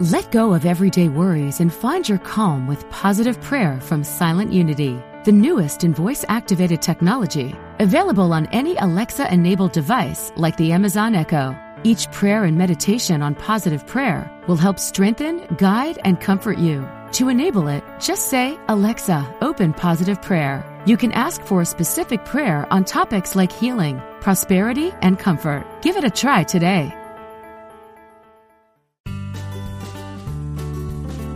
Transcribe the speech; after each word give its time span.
Let 0.00 0.32
go 0.32 0.54
of 0.54 0.66
everyday 0.66 1.08
worries 1.08 1.60
and 1.60 1.72
find 1.72 2.08
your 2.08 2.18
calm 2.18 2.66
with 2.66 2.90
positive 2.90 3.40
prayer 3.40 3.80
from 3.80 4.02
Silent 4.02 4.52
Unity, 4.52 5.00
the 5.24 5.30
newest 5.30 5.84
in 5.84 5.94
voice 5.94 6.24
activated 6.28 6.82
technology, 6.82 7.54
available 7.78 8.32
on 8.32 8.46
any 8.46 8.76
Alexa 8.78 9.32
enabled 9.32 9.70
device 9.70 10.32
like 10.34 10.56
the 10.56 10.72
Amazon 10.72 11.14
Echo. 11.14 11.56
Each 11.84 12.10
prayer 12.10 12.42
and 12.42 12.58
meditation 12.58 13.22
on 13.22 13.36
positive 13.36 13.86
prayer 13.86 14.28
will 14.48 14.56
help 14.56 14.80
strengthen, 14.80 15.46
guide, 15.58 16.00
and 16.02 16.20
comfort 16.20 16.58
you. 16.58 16.88
To 17.12 17.28
enable 17.28 17.68
it, 17.68 17.84
just 18.00 18.28
say, 18.28 18.58
Alexa, 18.66 19.36
open 19.42 19.72
positive 19.72 20.20
prayer. 20.20 20.64
You 20.86 20.96
can 20.96 21.12
ask 21.12 21.40
for 21.40 21.62
a 21.62 21.66
specific 21.66 22.24
prayer 22.24 22.66
on 22.72 22.84
topics 22.84 23.36
like 23.36 23.52
healing, 23.52 24.02
prosperity, 24.20 24.92
and 25.02 25.20
comfort. 25.20 25.64
Give 25.82 25.96
it 25.96 26.02
a 26.02 26.10
try 26.10 26.42
today. 26.42 26.92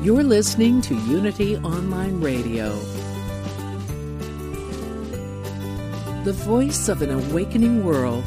You're 0.09 0.25
listening 0.25 0.81
to 0.89 0.95
Unity 0.95 1.59
Online 1.59 2.19
Radio, 2.19 2.73
the 6.25 6.33
voice 6.33 6.89
of 6.89 7.03
an 7.03 7.11
awakening 7.11 7.85
world. 7.85 8.25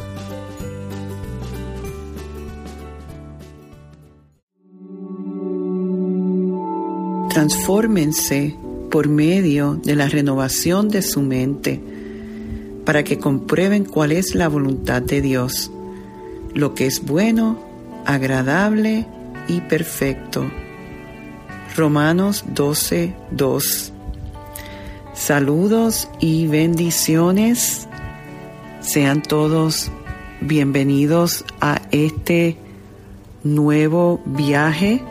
Transfórmense 7.33 8.55
por 8.91 9.07
medio 9.07 9.73
de 9.83 9.95
la 9.95 10.07
renovación 10.07 10.87
de 10.89 11.01
su 11.01 11.23
mente 11.23 11.81
para 12.85 13.03
que 13.03 13.17
comprueben 13.17 13.85
cuál 13.85 14.11
es 14.11 14.35
la 14.35 14.49
voluntad 14.49 15.01
de 15.01 15.21
Dios, 15.21 15.71
lo 16.53 16.75
que 16.75 16.85
es 16.85 17.03
bueno, 17.03 17.57
agradable 18.05 19.07
y 19.47 19.61
perfecto. 19.61 20.60
Romanos 21.75 22.43
12, 22.49 23.13
2. 23.31 23.93
Saludos 25.13 26.09
y 26.19 26.47
bendiciones. 26.47 27.87
Sean 28.81 29.21
todos 29.21 29.89
bienvenidos 30.41 31.45
a 31.61 31.81
este 31.91 32.57
nuevo 33.43 34.21
viaje 34.25 35.01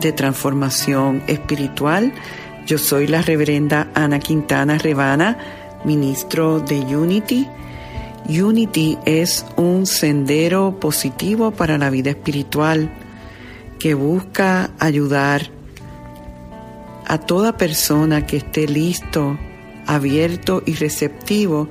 de 0.00 0.12
transformación 0.12 1.22
espiritual. 1.28 2.12
Yo 2.66 2.78
soy 2.78 3.06
la 3.06 3.22
reverenda 3.22 3.88
Ana 3.94 4.18
Quintana 4.18 4.78
Rebana, 4.78 5.38
ministro 5.84 6.58
de 6.58 6.80
Unity. 6.80 7.46
Unity 8.28 8.98
es 9.04 9.46
un 9.56 9.86
sendero 9.86 10.80
positivo 10.80 11.52
para 11.52 11.78
la 11.78 11.90
vida 11.90 12.10
espiritual 12.10 12.90
que 13.78 13.94
busca 13.94 14.70
ayudar 14.80 15.61
a 17.12 17.18
toda 17.18 17.58
persona 17.58 18.24
que 18.26 18.38
esté 18.38 18.66
listo, 18.66 19.38
abierto 19.86 20.62
y 20.64 20.72
receptivo 20.76 21.68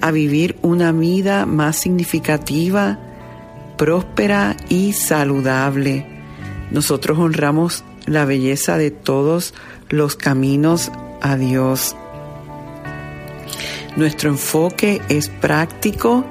a 0.00 0.10
vivir 0.10 0.56
una 0.62 0.92
vida 0.92 1.44
más 1.44 1.76
significativa, 1.76 2.98
próspera 3.76 4.56
y 4.70 4.94
saludable. 4.94 6.06
Nosotros 6.70 7.18
honramos 7.18 7.84
la 8.06 8.24
belleza 8.24 8.78
de 8.78 8.90
todos 8.90 9.52
los 9.90 10.16
caminos 10.16 10.90
a 11.20 11.36
Dios. 11.36 11.94
Nuestro 13.94 14.30
enfoque 14.30 15.02
es 15.10 15.28
práctico 15.28 16.24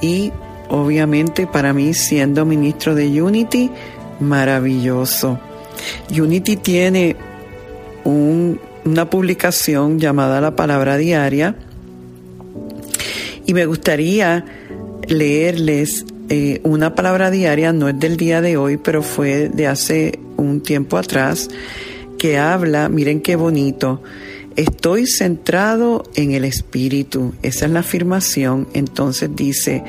y 0.00 0.32
obviamente 0.70 1.46
para 1.46 1.74
mí 1.74 1.92
siendo 1.92 2.46
ministro 2.46 2.94
de 2.94 3.20
Unity, 3.20 3.70
maravilloso. 4.18 5.38
Unity 6.10 6.56
tiene 6.56 7.33
una 8.04 9.10
publicación 9.10 9.98
llamada 9.98 10.40
La 10.40 10.56
Palabra 10.56 10.96
Diaria 10.96 11.56
y 13.46 13.54
me 13.54 13.66
gustaría 13.66 14.44
leerles 15.08 16.04
eh, 16.28 16.60
una 16.64 16.94
palabra 16.94 17.30
diaria, 17.30 17.72
no 17.72 17.88
es 17.88 17.98
del 17.98 18.16
día 18.16 18.40
de 18.40 18.56
hoy, 18.56 18.78
pero 18.78 19.02
fue 19.02 19.50
de 19.50 19.66
hace 19.66 20.18
un 20.36 20.62
tiempo 20.62 20.96
atrás, 20.96 21.48
que 22.18 22.38
habla, 22.38 22.88
miren 22.88 23.20
qué 23.20 23.36
bonito, 23.36 24.02
estoy 24.56 25.06
centrado 25.06 26.04
en 26.14 26.32
el 26.32 26.44
espíritu, 26.44 27.34
esa 27.42 27.66
es 27.66 27.70
la 27.70 27.80
afirmación, 27.80 28.68
entonces 28.72 29.30
dice, 29.34 29.84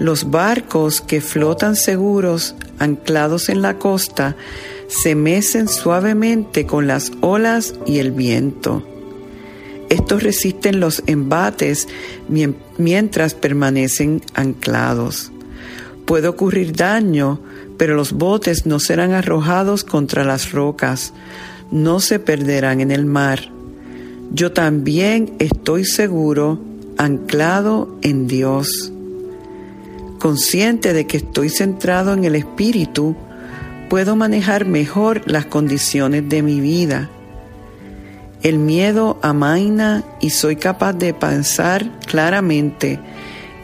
los 0.00 0.30
barcos 0.30 1.00
que 1.00 1.20
flotan 1.20 1.76
seguros, 1.76 2.56
anclados 2.80 3.48
en 3.48 3.62
la 3.62 3.78
costa, 3.78 4.34
se 4.88 5.14
mecen 5.14 5.68
suavemente 5.68 6.66
con 6.66 6.86
las 6.86 7.12
olas 7.20 7.74
y 7.86 7.98
el 7.98 8.10
viento. 8.10 8.82
Estos 9.90 10.22
resisten 10.22 10.80
los 10.80 11.02
embates 11.06 11.88
mientras 12.78 13.34
permanecen 13.34 14.22
anclados. 14.34 15.30
Puede 16.04 16.28
ocurrir 16.28 16.74
daño, 16.74 17.38
pero 17.76 17.94
los 17.94 18.12
botes 18.12 18.66
no 18.66 18.80
serán 18.80 19.12
arrojados 19.12 19.84
contra 19.84 20.24
las 20.24 20.52
rocas, 20.52 21.12
no 21.70 22.00
se 22.00 22.18
perderán 22.18 22.80
en 22.80 22.90
el 22.90 23.04
mar. 23.04 23.50
Yo 24.32 24.52
también 24.52 25.34
estoy 25.38 25.84
seguro, 25.84 26.58
anclado 26.96 27.96
en 28.02 28.26
Dios. 28.26 28.92
Consciente 30.18 30.92
de 30.92 31.06
que 31.06 31.18
estoy 31.18 31.48
centrado 31.48 32.12
en 32.12 32.24
el 32.24 32.34
Espíritu, 32.34 33.16
puedo 33.88 34.16
manejar 34.16 34.64
mejor 34.66 35.22
las 35.26 35.46
condiciones 35.46 36.28
de 36.28 36.42
mi 36.42 36.60
vida. 36.60 37.08
El 38.42 38.58
miedo 38.58 39.18
amaina 39.22 40.04
y 40.20 40.30
soy 40.30 40.56
capaz 40.56 40.92
de 40.92 41.12
pensar 41.12 41.90
claramente 42.06 43.00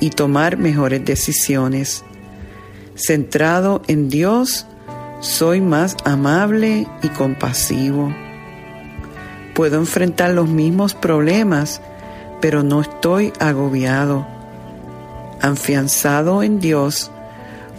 y 0.00 0.10
tomar 0.10 0.56
mejores 0.56 1.04
decisiones. 1.04 2.04
Centrado 2.96 3.82
en 3.86 4.08
Dios, 4.08 4.66
soy 5.20 5.60
más 5.60 5.96
amable 6.04 6.86
y 7.02 7.08
compasivo. 7.08 8.12
Puedo 9.54 9.78
enfrentar 9.78 10.30
los 10.30 10.48
mismos 10.48 10.94
problemas, 10.94 11.80
pero 12.40 12.62
no 12.62 12.80
estoy 12.80 13.32
agobiado. 13.38 14.26
Afianzado 15.40 16.42
en 16.42 16.58
Dios, 16.58 17.12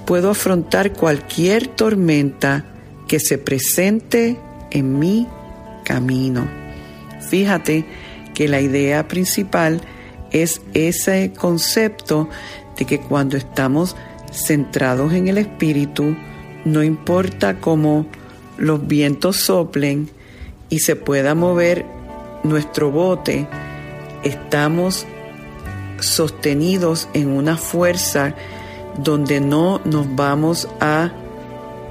puedo 0.06 0.32
afrontar 0.32 0.94
cualquier 0.94 1.68
tormenta 1.68 2.66
que 3.08 3.20
se 3.20 3.38
presente 3.38 4.38
en 4.72 5.00
mi 5.00 5.28
camino. 5.84 6.48
Fíjate 7.30 7.86
que 8.34 8.48
la 8.48 8.62
idea 8.62 9.08
principal 9.08 9.82
es 10.32 10.62
ese 10.74 11.32
concepto 11.38 12.30
de 12.78 12.86
que 12.86 13.00
cuando 13.00 13.38
estamos 13.38 13.96
centrados 14.32 15.14
en 15.14 15.28
el 15.28 15.38
Espíritu, 15.38 16.16
no 16.66 16.84
importa 16.84 17.60
cómo 17.60 18.06
los 18.58 18.86
vientos 18.86 19.38
soplen 19.38 20.10
y 20.70 20.80
se 20.80 20.96
pueda 20.96 21.36
mover 21.36 21.86
nuestro 22.44 22.92
bote, 22.92 23.48
estamos 24.24 25.06
sostenidos 26.00 27.08
en 27.14 27.30
una 27.30 27.58
fuerza 27.58 28.36
donde 29.04 29.40
no 29.42 29.82
nos 29.86 30.16
vamos 30.16 30.68
a 30.80 31.12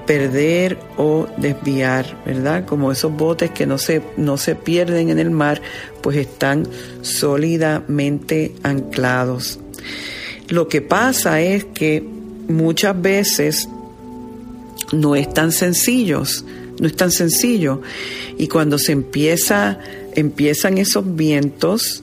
perder 0.06 0.78
o 0.96 1.26
desviar, 1.38 2.22
¿verdad? 2.24 2.64
Como 2.66 2.92
esos 2.92 3.12
botes 3.12 3.50
que 3.50 3.66
no 3.66 3.78
se, 3.78 4.02
no 4.16 4.36
se 4.36 4.54
pierden 4.54 5.08
en 5.08 5.18
el 5.18 5.30
mar, 5.30 5.60
pues 6.02 6.16
están 6.16 6.68
sólidamente 7.02 8.54
anclados. 8.62 9.58
Lo 10.48 10.68
que 10.68 10.82
pasa 10.82 11.40
es 11.40 11.64
que 11.64 12.06
muchas 12.48 13.00
veces 13.00 13.68
no 14.92 15.16
es 15.16 15.32
tan 15.32 15.52
sencillos, 15.52 16.44
no 16.78 16.86
es 16.86 16.96
tan 16.96 17.10
sencillo. 17.10 17.80
Y 18.36 18.48
cuando 18.48 18.78
se 18.78 18.92
empieza, 18.92 19.78
empiezan 20.14 20.78
esos 20.78 21.16
vientos, 21.16 22.02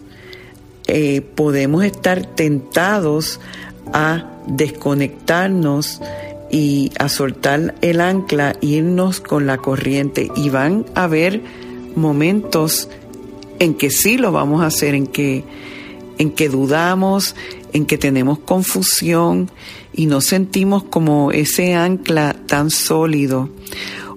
eh, 0.87 1.21
podemos 1.21 1.85
estar 1.85 2.25
tentados 2.35 3.39
a 3.93 4.25
desconectarnos 4.47 6.01
y 6.49 6.91
a 6.99 7.07
soltar 7.09 7.75
el 7.81 8.01
ancla, 8.01 8.55
irnos 8.61 9.21
con 9.21 9.47
la 9.47 9.57
corriente. 9.57 10.29
Y 10.35 10.49
van 10.49 10.85
a 10.95 11.05
haber 11.05 11.41
momentos 11.95 12.89
en 13.59 13.75
que 13.75 13.89
sí 13.89 14.17
lo 14.17 14.31
vamos 14.31 14.61
a 14.61 14.67
hacer, 14.67 14.95
en 14.95 15.07
que, 15.07 15.43
en 16.17 16.31
que 16.31 16.49
dudamos, 16.49 17.35
en 17.73 17.85
que 17.85 17.97
tenemos 17.97 18.39
confusión 18.39 19.49
y 19.93 20.05
no 20.05 20.21
sentimos 20.21 20.83
como 20.83 21.31
ese 21.31 21.73
ancla 21.73 22.35
tan 22.47 22.69
sólido. 22.69 23.49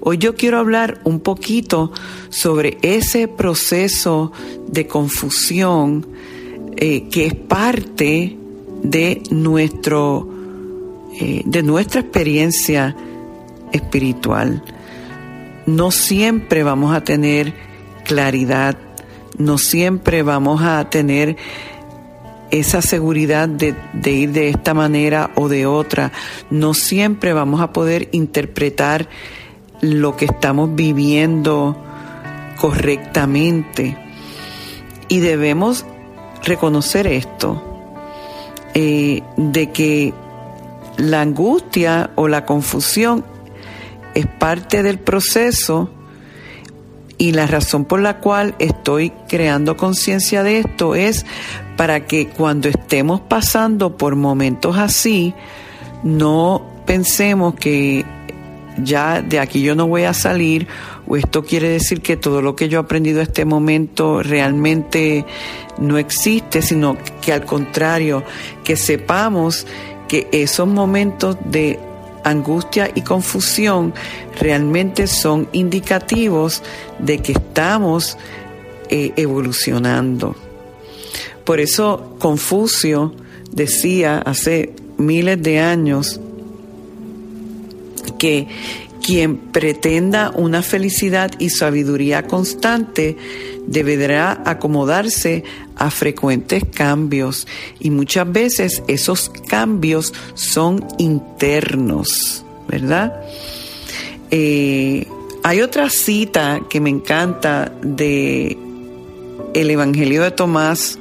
Hoy 0.00 0.18
yo 0.18 0.34
quiero 0.34 0.58
hablar 0.58 1.00
un 1.04 1.20
poquito 1.20 1.92
sobre 2.28 2.78
ese 2.82 3.28
proceso 3.28 4.32
de 4.68 4.86
confusión 4.86 6.06
eh, 6.76 7.08
que 7.08 7.26
es 7.26 7.34
parte 7.34 8.36
de 8.84 9.24
nuestro 9.30 10.28
eh, 11.20 11.42
de 11.44 11.62
nuestra 11.64 12.00
experiencia 12.00 12.96
espiritual. 13.72 14.62
no 15.66 15.90
siempre 15.90 16.62
vamos 16.62 16.94
a 16.94 17.02
tener 17.02 17.54
claridad, 18.04 18.76
no 19.38 19.58
siempre 19.58 20.22
vamos 20.22 20.62
a 20.62 20.88
tener 20.90 21.36
esa 22.50 22.82
seguridad 22.82 23.48
de, 23.48 23.74
ir 24.04 24.30
de 24.32 24.48
esta 24.48 24.74
manera 24.74 25.30
o 25.34 25.48
de 25.48 25.66
otra. 25.66 26.12
No 26.50 26.72
siempre 26.74 27.32
vamos 27.32 27.60
a 27.60 27.72
poder 27.72 28.08
interpretar 28.12 29.08
lo 29.80 30.16
que 30.16 30.26
estamos 30.26 30.74
viviendo 30.74 31.76
correctamente. 32.60 33.96
Y 35.08 35.18
debemos 35.18 35.84
reconocer 36.44 37.06
esto, 37.06 37.73
eh, 38.74 39.22
de 39.36 39.70
que 39.70 40.12
la 40.96 41.20
angustia 41.20 42.10
o 42.14 42.28
la 42.28 42.44
confusión 42.44 43.24
es 44.14 44.26
parte 44.26 44.82
del 44.82 44.98
proceso 44.98 45.90
y 47.18 47.32
la 47.32 47.46
razón 47.46 47.84
por 47.84 48.00
la 48.00 48.18
cual 48.18 48.54
estoy 48.58 49.12
creando 49.28 49.76
conciencia 49.76 50.42
de 50.42 50.58
esto 50.58 50.94
es 50.94 51.24
para 51.76 52.06
que 52.06 52.28
cuando 52.28 52.68
estemos 52.68 53.20
pasando 53.20 53.96
por 53.96 54.16
momentos 54.16 54.76
así, 54.76 55.34
no 56.02 56.62
pensemos 56.86 57.54
que 57.54 58.04
ya 58.82 59.22
de 59.22 59.38
aquí 59.38 59.62
yo 59.62 59.74
no 59.74 59.86
voy 59.86 60.04
a 60.04 60.14
salir 60.14 60.66
o 61.06 61.16
esto 61.16 61.44
quiere 61.44 61.68
decir 61.68 62.00
que 62.00 62.16
todo 62.16 62.40
lo 62.42 62.56
que 62.56 62.68
yo 62.68 62.78
he 62.78 62.82
aprendido 62.82 63.20
a 63.20 63.24
este 63.24 63.44
momento 63.44 64.22
realmente 64.22 65.24
no 65.78 65.98
existe, 65.98 66.62
sino 66.62 66.96
que 67.20 67.32
al 67.32 67.44
contrario, 67.44 68.24
que 68.62 68.76
sepamos 68.76 69.66
que 70.08 70.28
esos 70.32 70.66
momentos 70.66 71.36
de 71.44 71.78
angustia 72.24 72.90
y 72.94 73.02
confusión 73.02 73.92
realmente 74.40 75.06
son 75.06 75.48
indicativos 75.52 76.62
de 76.98 77.18
que 77.18 77.32
estamos 77.32 78.16
eh, 78.88 79.12
evolucionando. 79.16 80.34
Por 81.44 81.60
eso 81.60 82.16
Confucio 82.18 83.14
decía 83.50 84.18
hace 84.18 84.72
miles 84.96 85.42
de 85.42 85.60
años 85.60 86.20
que 88.18 88.48
quien 89.04 89.36
pretenda 89.36 90.30
una 90.34 90.62
felicidad 90.62 91.30
y 91.38 91.50
sabiduría 91.50 92.26
constante 92.26 93.18
deberá 93.66 94.42
acomodarse 94.46 95.44
a 95.76 95.90
frecuentes 95.90 96.64
cambios 96.74 97.46
y 97.78 97.90
muchas 97.90 98.32
veces 98.32 98.82
esos 98.88 99.30
cambios 99.46 100.14
son 100.32 100.86
internos, 100.96 102.46
¿verdad? 102.66 103.20
Eh, 104.30 105.06
hay 105.42 105.60
otra 105.60 105.90
cita 105.90 106.62
que 106.70 106.80
me 106.80 106.88
encanta 106.88 107.74
de 107.82 108.56
el 109.52 109.70
Evangelio 109.70 110.22
de 110.22 110.30
Tomás, 110.30 110.98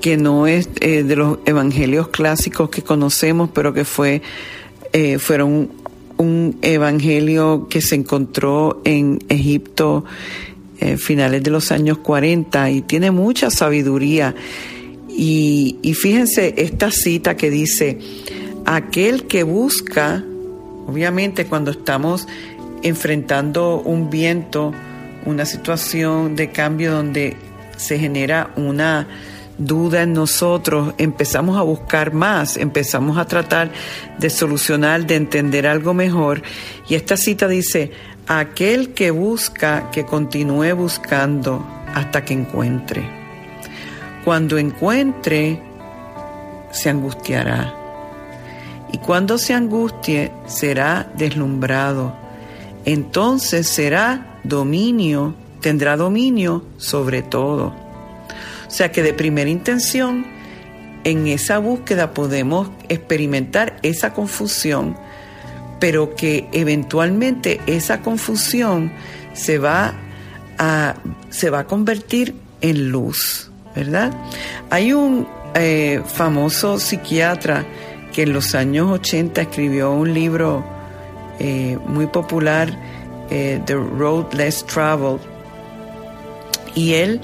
que 0.00 0.16
no 0.16 0.46
es 0.46 0.70
eh, 0.80 1.02
de 1.02 1.16
los 1.16 1.38
evangelios 1.44 2.08
clásicos 2.08 2.70
que 2.70 2.80
conocemos, 2.80 3.50
pero 3.52 3.74
que 3.74 3.84
fue 3.84 4.22
eh, 4.94 5.18
fueron 5.18 5.83
un 6.16 6.58
evangelio 6.62 7.68
que 7.68 7.80
se 7.80 7.94
encontró 7.94 8.80
en 8.84 9.18
Egipto 9.28 10.04
eh, 10.80 10.96
finales 10.96 11.42
de 11.42 11.50
los 11.50 11.72
años 11.72 11.98
40 11.98 12.70
y 12.70 12.82
tiene 12.82 13.10
mucha 13.10 13.50
sabiduría. 13.50 14.34
Y, 15.08 15.78
y 15.82 15.94
fíjense 15.94 16.54
esta 16.56 16.90
cita 16.90 17.36
que 17.36 17.50
dice, 17.50 17.98
aquel 18.64 19.24
que 19.26 19.42
busca, 19.44 20.24
obviamente 20.86 21.46
cuando 21.46 21.70
estamos 21.70 22.26
enfrentando 22.82 23.80
un 23.80 24.10
viento, 24.10 24.72
una 25.24 25.46
situación 25.46 26.36
de 26.36 26.50
cambio 26.50 26.92
donde 26.92 27.36
se 27.76 27.98
genera 27.98 28.52
una 28.56 29.06
duda 29.58 30.02
en 30.02 30.12
nosotros, 30.12 30.94
empezamos 30.98 31.56
a 31.56 31.62
buscar 31.62 32.12
más, 32.12 32.56
empezamos 32.56 33.18
a 33.18 33.26
tratar 33.26 33.70
de 34.18 34.30
solucionar, 34.30 35.06
de 35.06 35.16
entender 35.16 35.66
algo 35.66 35.94
mejor. 35.94 36.42
Y 36.88 36.94
esta 36.94 37.16
cita 37.16 37.48
dice, 37.48 37.92
aquel 38.26 38.94
que 38.94 39.10
busca, 39.10 39.90
que 39.90 40.04
continúe 40.04 40.74
buscando 40.74 41.64
hasta 41.94 42.24
que 42.24 42.34
encuentre. 42.34 43.08
Cuando 44.24 44.58
encuentre, 44.58 45.62
se 46.70 46.90
angustiará. 46.90 47.74
Y 48.92 48.98
cuando 48.98 49.38
se 49.38 49.54
angustie, 49.54 50.32
será 50.46 51.10
deslumbrado. 51.16 52.14
Entonces 52.84 53.66
será 53.68 54.40
dominio, 54.44 55.34
tendrá 55.60 55.96
dominio 55.96 56.64
sobre 56.76 57.22
todo. 57.22 57.83
O 58.74 58.76
sea 58.76 58.90
que 58.90 59.04
de 59.04 59.14
primera 59.14 59.48
intención, 59.48 60.26
en 61.04 61.28
esa 61.28 61.58
búsqueda 61.58 62.12
podemos 62.12 62.72
experimentar 62.88 63.76
esa 63.82 64.12
confusión, 64.12 64.96
pero 65.78 66.16
que 66.16 66.48
eventualmente 66.50 67.60
esa 67.68 68.00
confusión 68.00 68.90
se 69.32 69.58
va 69.58 69.94
a, 70.58 70.96
se 71.30 71.50
va 71.50 71.60
a 71.60 71.66
convertir 71.68 72.34
en 72.62 72.90
luz, 72.90 73.48
¿verdad? 73.76 74.12
Hay 74.70 74.92
un 74.92 75.28
eh, 75.54 76.02
famoso 76.04 76.80
psiquiatra 76.80 77.64
que 78.12 78.22
en 78.22 78.32
los 78.32 78.56
años 78.56 78.90
80 78.90 79.40
escribió 79.40 79.92
un 79.92 80.12
libro 80.12 80.64
eh, 81.38 81.78
muy 81.86 82.08
popular, 82.08 82.76
eh, 83.30 83.60
The 83.66 83.74
Road 83.74 84.32
Less 84.32 84.66
Traveled, 84.66 85.20
y 86.74 86.94
él 86.94 87.20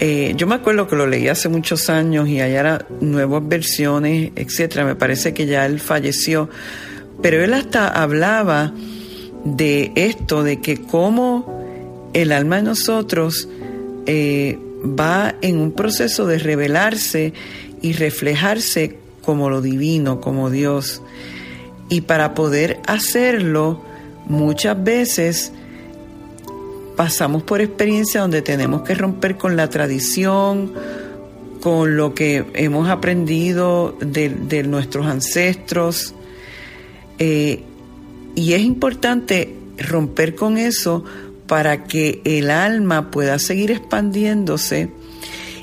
eh, 0.00 0.34
yo 0.36 0.46
me 0.46 0.54
acuerdo 0.54 0.86
que 0.86 0.94
lo 0.94 1.06
leí 1.06 1.28
hace 1.28 1.48
muchos 1.48 1.90
años 1.90 2.28
y 2.28 2.40
hay 2.40 2.56
nuevas 3.00 3.46
versiones, 3.48 4.30
etcétera. 4.36 4.84
Me 4.84 4.94
parece 4.94 5.34
que 5.34 5.46
ya 5.46 5.66
él 5.66 5.80
falleció, 5.80 6.48
pero 7.20 7.42
él 7.42 7.52
hasta 7.52 7.88
hablaba 7.88 8.72
de 9.44 9.92
esto, 9.96 10.42
de 10.44 10.60
que 10.60 10.80
cómo 10.80 12.10
el 12.12 12.32
alma 12.32 12.56
de 12.56 12.62
nosotros 12.62 13.48
eh, 14.06 14.58
va 14.82 15.34
en 15.42 15.58
un 15.58 15.72
proceso 15.72 16.26
de 16.26 16.38
revelarse 16.38 17.32
y 17.82 17.92
reflejarse 17.92 18.98
como 19.22 19.50
lo 19.50 19.60
divino, 19.60 20.20
como 20.20 20.48
Dios. 20.48 21.02
Y 21.88 22.02
para 22.02 22.34
poder 22.34 22.78
hacerlo, 22.86 23.82
muchas 24.26 24.82
veces 24.82 25.52
pasamos 26.98 27.44
por 27.44 27.60
experiencias 27.60 28.24
donde 28.24 28.42
tenemos 28.42 28.82
que 28.82 28.92
romper 28.92 29.36
con 29.36 29.54
la 29.54 29.70
tradición, 29.70 30.72
con 31.60 31.96
lo 31.96 32.12
que 32.12 32.44
hemos 32.54 32.88
aprendido 32.88 33.96
de, 34.00 34.64
nuestros 34.64 35.06
ancestros. 35.06 36.12
Eh, 37.20 37.62
y 38.34 38.52
es 38.52 38.62
importante 38.62 39.54
romper 39.78 40.34
con 40.34 40.58
eso 40.58 41.04
para 41.46 41.84
que 41.84 42.20
el 42.24 42.50
alma 42.50 43.12
pueda 43.12 43.38
seguir 43.38 43.70
expandiéndose 43.70 44.90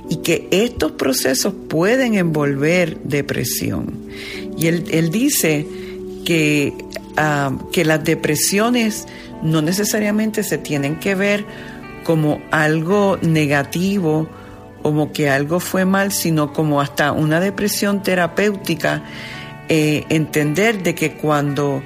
y 0.09 0.21
que 0.21 0.47
estos 0.51 0.93
procesos 0.93 1.53
pueden 1.67 2.13
envolver 2.13 2.97
depresión. 3.03 4.05
Y 4.57 4.67
él, 4.67 5.09
dice 5.11 5.67
que, 6.23 6.73
ah, 7.17 7.51
que 7.73 7.83
las 7.83 8.05
depresiones 8.05 9.05
no 9.41 9.61
necesariamente 9.61 10.43
se 10.43 10.57
tienen 10.57 10.97
que 10.97 11.15
ver 11.15 11.45
como 12.03 12.41
algo 12.51 13.17
negativo, 13.21 14.29
como 14.81 15.11
que 15.11 15.29
algo 15.29 15.59
fue 15.59 15.83
mal, 15.85 16.11
sino 16.11 16.53
como 16.53 16.79
hasta 16.79 17.11
una 17.11 17.39
depresión 17.39 18.03
terapéutica, 18.03 19.03
eh, 19.67 20.05
entender 20.09 20.83
de 20.83 20.93
que 20.93 21.13
cuando 21.13 21.81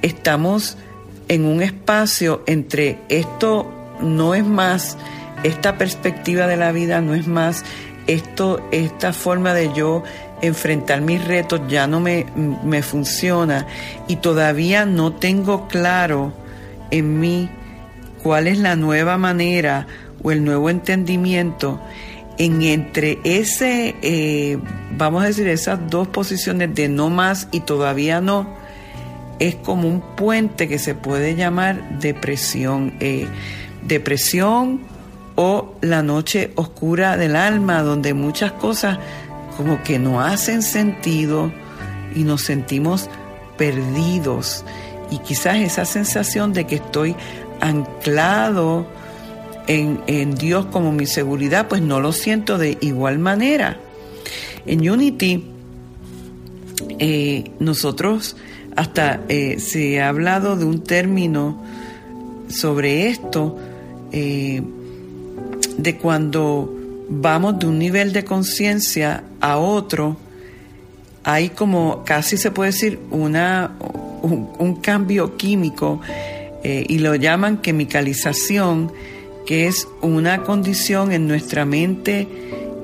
estamos 0.00 0.78
en 1.28 1.44
un 1.44 1.62
espacio 1.62 2.42
entre 2.46 2.98
esto 3.08 3.70
no 4.00 4.34
es 4.34 4.44
más, 4.44 4.96
esta 5.42 5.76
perspectiva 5.76 6.46
de 6.46 6.56
la 6.56 6.72
vida 6.72 7.00
no 7.00 7.14
es 7.14 7.26
más, 7.26 7.64
esto, 8.06 8.66
esta 8.72 9.12
forma 9.12 9.54
de 9.54 9.72
yo 9.74 10.02
enfrentar 10.40 11.02
mis 11.02 11.24
retos 11.24 11.60
ya 11.68 11.86
no 11.86 12.00
me, 12.00 12.26
me 12.64 12.82
funciona 12.82 13.66
y 14.08 14.16
todavía 14.16 14.86
no 14.86 15.12
tengo 15.12 15.68
claro 15.68 16.32
en 16.92 17.18
mí 17.18 17.50
cuál 18.22 18.46
es 18.46 18.58
la 18.58 18.76
nueva 18.76 19.18
manera 19.18 19.88
o 20.22 20.30
el 20.30 20.44
nuevo 20.44 20.70
entendimiento 20.70 21.80
en 22.38 22.62
entre 22.62 23.18
ese, 23.24 23.96
eh, 24.02 24.58
vamos 24.96 25.24
a 25.24 25.26
decir, 25.26 25.48
esas 25.48 25.90
dos 25.90 26.08
posiciones 26.08 26.74
de 26.74 26.88
no 26.88 27.10
más 27.10 27.48
y 27.50 27.60
todavía 27.60 28.20
no, 28.20 28.48
es 29.38 29.56
como 29.56 29.88
un 29.88 30.00
puente 30.16 30.68
que 30.68 30.78
se 30.78 30.94
puede 30.94 31.34
llamar 31.34 31.98
depresión. 31.98 32.94
Eh, 33.00 33.26
depresión 33.82 34.80
o 35.34 35.74
la 35.80 36.02
noche 36.02 36.52
oscura 36.54 37.16
del 37.16 37.36
alma, 37.36 37.82
donde 37.82 38.14
muchas 38.14 38.52
cosas 38.52 38.98
como 39.56 39.82
que 39.82 39.98
no 39.98 40.20
hacen 40.20 40.62
sentido 40.62 41.52
y 42.14 42.24
nos 42.24 42.42
sentimos 42.42 43.08
perdidos 43.56 44.64
y 45.12 45.18
quizás 45.18 45.58
esa 45.58 45.84
sensación 45.84 46.54
de 46.54 46.66
que 46.66 46.76
estoy 46.76 47.14
anclado 47.60 48.86
en, 49.66 50.00
en 50.06 50.34
Dios 50.34 50.66
como 50.66 50.90
mi 50.90 51.06
seguridad, 51.06 51.68
pues 51.68 51.82
no 51.82 52.00
lo 52.00 52.12
siento 52.12 52.56
de 52.56 52.78
igual 52.80 53.18
manera. 53.18 53.78
En 54.64 54.88
Unity, 54.88 55.44
eh, 56.98 57.50
nosotros 57.58 58.36
hasta 58.74 59.20
eh, 59.28 59.58
se 59.60 60.00
ha 60.00 60.08
hablado 60.08 60.56
de 60.56 60.64
un 60.64 60.82
término 60.82 61.62
sobre 62.48 63.08
esto, 63.08 63.58
eh, 64.12 64.62
de 65.76 65.96
cuando 65.98 66.74
vamos 67.10 67.58
de 67.58 67.66
un 67.66 67.78
nivel 67.78 68.14
de 68.14 68.24
conciencia 68.24 69.24
a 69.42 69.58
otro, 69.58 70.16
hay 71.22 71.50
como 71.50 72.02
casi 72.02 72.38
se 72.38 72.50
puede 72.50 72.70
decir 72.70 72.98
una, 73.10 73.72
un, 74.22 74.76
cambio 74.76 75.36
químico 75.36 76.00
y 76.64 76.98
lo 76.98 77.14
llaman 77.16 77.60
quimicalización, 77.60 78.92
que 79.46 79.66
es 79.66 79.88
una 80.00 80.42
condición 80.44 81.12
en 81.12 81.26
nuestra 81.26 81.64
mente 81.64 82.28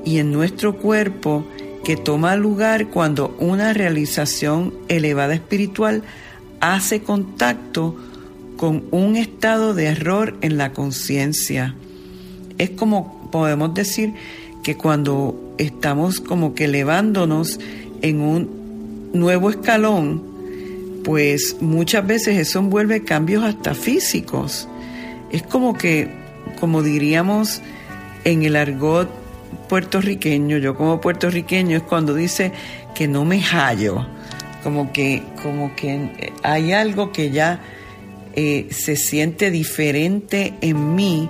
y 0.05 0.17
en 0.17 0.31
nuestro 0.31 0.77
cuerpo 0.77 1.45
que 1.83 1.95
toma 1.97 2.35
lugar 2.35 2.87
cuando 2.87 3.35
una 3.39 3.73
realización 3.73 4.73
elevada 4.89 5.33
espiritual 5.33 6.03
hace 6.59 7.01
contacto 7.01 7.95
con 8.57 8.83
un 8.91 9.15
estado 9.15 9.73
de 9.73 9.85
error 9.85 10.35
en 10.41 10.57
la 10.57 10.73
conciencia. 10.73 11.75
Es 12.57 12.71
como 12.71 13.29
podemos 13.31 13.73
decir 13.73 14.13
que 14.63 14.75
cuando 14.75 15.53
estamos 15.57 16.19
como 16.19 16.53
que 16.53 16.65
elevándonos 16.65 17.59
en 18.01 18.21
un 18.21 19.09
nuevo 19.13 19.49
escalón, 19.49 20.21
pues 21.03 21.57
muchas 21.61 22.05
veces 22.05 22.37
eso 22.37 22.59
envuelve 22.59 23.03
cambios 23.03 23.43
hasta 23.43 23.73
físicos. 23.73 24.67
Es 25.31 25.43
como 25.43 25.73
que, 25.73 26.09
como 26.59 26.83
diríamos 26.83 27.61
en 28.23 28.43
el 28.43 28.55
argot 28.55 29.09
puertorriqueño, 29.67 30.57
yo 30.57 30.75
como 30.75 31.01
puertorriqueño, 31.01 31.77
es 31.77 31.83
cuando 31.83 32.13
dice 32.13 32.51
que 32.95 33.07
no 33.07 33.25
me 33.25 33.41
hallo, 33.41 34.05
como 34.63 34.91
que, 34.91 35.23
como 35.41 35.75
que 35.75 36.33
hay 36.43 36.73
algo 36.73 37.11
que 37.11 37.31
ya 37.31 37.61
eh, 38.35 38.67
se 38.71 38.95
siente 38.95 39.51
diferente 39.51 40.53
en 40.61 40.95
mí 40.95 41.29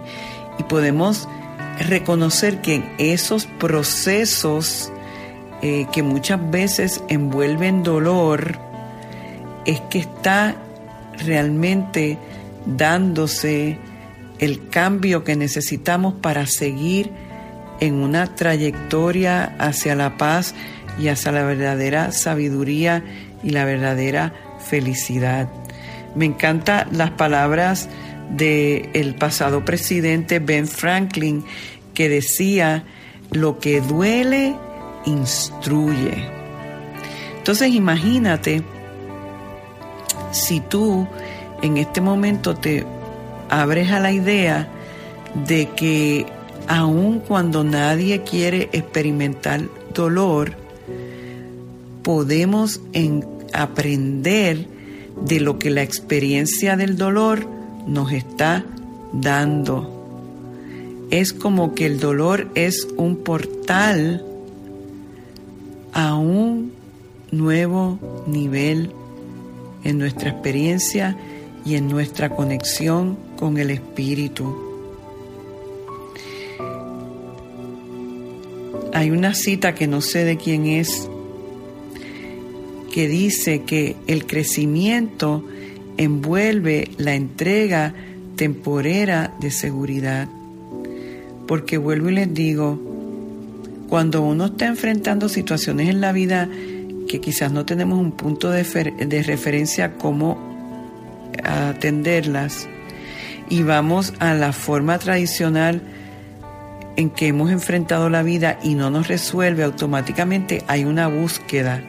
y 0.57 0.63
podemos 0.63 1.27
reconocer 1.87 2.61
que 2.61 2.83
esos 2.97 3.45
procesos 3.45 4.91
eh, 5.61 5.87
que 5.91 6.03
muchas 6.03 6.51
veces 6.51 7.03
envuelven 7.09 7.83
dolor, 7.83 8.57
es 9.69 9.81
que 9.81 9.99
está 9.99 10.55
realmente 11.23 12.17
dándose 12.65 13.77
el 14.39 14.67
cambio 14.69 15.23
que 15.23 15.35
necesitamos 15.35 16.15
para 16.15 16.47
seguir 16.47 17.11
en 17.79 17.93
una 17.93 18.33
trayectoria 18.33 19.55
hacia 19.59 19.93
la 19.93 20.17
paz 20.17 20.55
y 20.99 21.09
hacia 21.09 21.31
la 21.31 21.43
verdadera 21.43 22.11
sabiduría 22.11 23.03
y 23.43 23.51
la 23.51 23.63
verdadera 23.63 24.33
felicidad. 24.67 25.47
Me 26.15 26.25
encantan 26.25 26.87
las 26.91 27.11
palabras 27.11 27.89
del 28.31 28.89
el 28.93 29.13
pasado 29.13 29.65
presidente 29.65 30.39
Ben 30.39 30.67
Franklin 30.67 31.45
que 31.93 32.09
decía, 32.09 32.85
lo 33.29 33.59
que 33.59 33.81
duele, 33.81 34.55
instruye. 35.05 36.27
Entonces 37.37 37.71
imagínate 37.71 38.63
si 40.31 40.59
tú 40.59 41.07
en 41.61 41.77
este 41.77 42.01
momento 42.01 42.55
te 42.55 42.85
abres 43.49 43.91
a 43.91 43.99
la 43.99 44.11
idea 44.11 44.67
de 45.47 45.69
que 45.69 46.25
aun 46.67 47.19
cuando 47.19 47.63
nadie 47.63 48.21
quiere 48.21 48.69
experimentar 48.73 49.61
dolor, 49.93 50.53
podemos 52.03 52.81
aprender 53.53 54.67
de 55.25 55.39
lo 55.39 55.59
que 55.59 55.69
la 55.69 55.83
experiencia 55.83 56.77
del 56.77 56.97
dolor 56.97 57.45
nos 57.87 58.11
está 58.11 58.65
dando. 59.11 59.95
Es 61.09 61.33
como 61.33 61.73
que 61.73 61.87
el 61.87 61.99
dolor 61.99 62.49
es 62.53 62.87
un 62.97 63.17
portal 63.17 64.23
a 65.91 66.15
un 66.15 66.71
nuevo 67.31 67.99
nivel 68.27 68.93
en 69.89 69.97
nuestra 69.97 70.29
experiencia 70.29 71.15
y 71.65 71.75
en 71.75 71.87
nuestra 71.87 72.29
conexión 72.29 73.17
con 73.37 73.57
el 73.57 73.71
Espíritu. 73.71 74.55
Hay 78.93 79.11
una 79.11 79.33
cita 79.33 79.75
que 79.75 79.87
no 79.87 80.01
sé 80.01 80.23
de 80.25 80.37
quién 80.37 80.65
es, 80.65 81.09
que 82.91 83.07
dice 83.07 83.63
que 83.63 83.95
el 84.07 84.25
crecimiento 84.25 85.43
envuelve 85.97 86.89
la 86.97 87.13
entrega 87.15 87.93
temporera 88.35 89.35
de 89.39 89.51
seguridad. 89.51 90.27
Porque 91.47 91.77
vuelvo 91.77 92.09
y 92.09 92.13
les 92.13 92.33
digo, 92.33 92.79
cuando 93.89 94.21
uno 94.21 94.45
está 94.45 94.67
enfrentando 94.67 95.29
situaciones 95.29 95.89
en 95.89 96.01
la 96.01 96.11
vida 96.11 96.47
que 97.09 97.19
quizás 97.19 97.51
no 97.51 97.65
tenemos 97.65 97.99
un 97.99 98.11
punto 98.11 98.51
de, 98.51 98.63
de 98.63 99.23
referencia 99.23 99.95
cómo 99.97 100.37
atenderlas, 101.43 102.69
y 103.49 103.63
vamos 103.63 104.13
a 104.19 104.35
la 104.35 104.53
forma 104.53 104.99
tradicional 104.99 105.81
en 106.95 107.09
que 107.09 107.27
hemos 107.27 107.49
enfrentado 107.51 108.09
la 108.09 108.21
vida 108.21 108.59
y 108.61 108.75
no 108.75 108.91
nos 108.91 109.07
resuelve, 109.07 109.63
automáticamente 109.63 110.63
hay 110.67 110.85
una 110.85 111.07
búsqueda. 111.07 111.81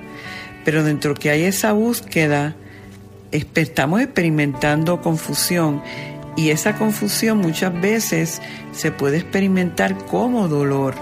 Pero 0.65 0.85
dentro 0.85 1.15
que 1.15 1.31
hay 1.31 1.43
esa 1.43 1.73
búsqueda, 1.73 2.55
estamos 3.31 4.01
experimentando 4.01 5.03
confusión 5.03 5.83
y 6.37 6.51
esa 6.51 6.77
confusión 6.77 7.39
muchas 7.39 7.79
veces 7.79 8.41
se 8.73 8.91
puede 8.91 9.19
experimentar 9.19 9.99
como 10.07 10.49
dolor. 10.49 10.95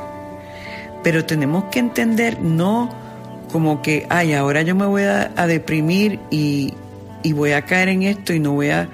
Pero 1.05 1.25
tenemos 1.25 1.65
que 1.65 1.79
entender 1.79 2.41
no 2.41 3.08
como 3.49 3.83
que, 3.83 4.07
ay, 4.11 4.35
ahora 4.35 4.63
yo 4.63 4.75
me 4.75 4.87
voy 4.87 5.03
a, 5.03 5.29
deprimir 5.47 6.19
y, 6.31 6.75
y 7.23 7.33
voy 7.33 7.53
a 7.53 7.63
caer 7.63 7.89
en 7.89 8.03
esto 8.03 8.33
y 8.33 8.41
no 8.41 8.53
voy 8.53 8.71
a 8.71 8.89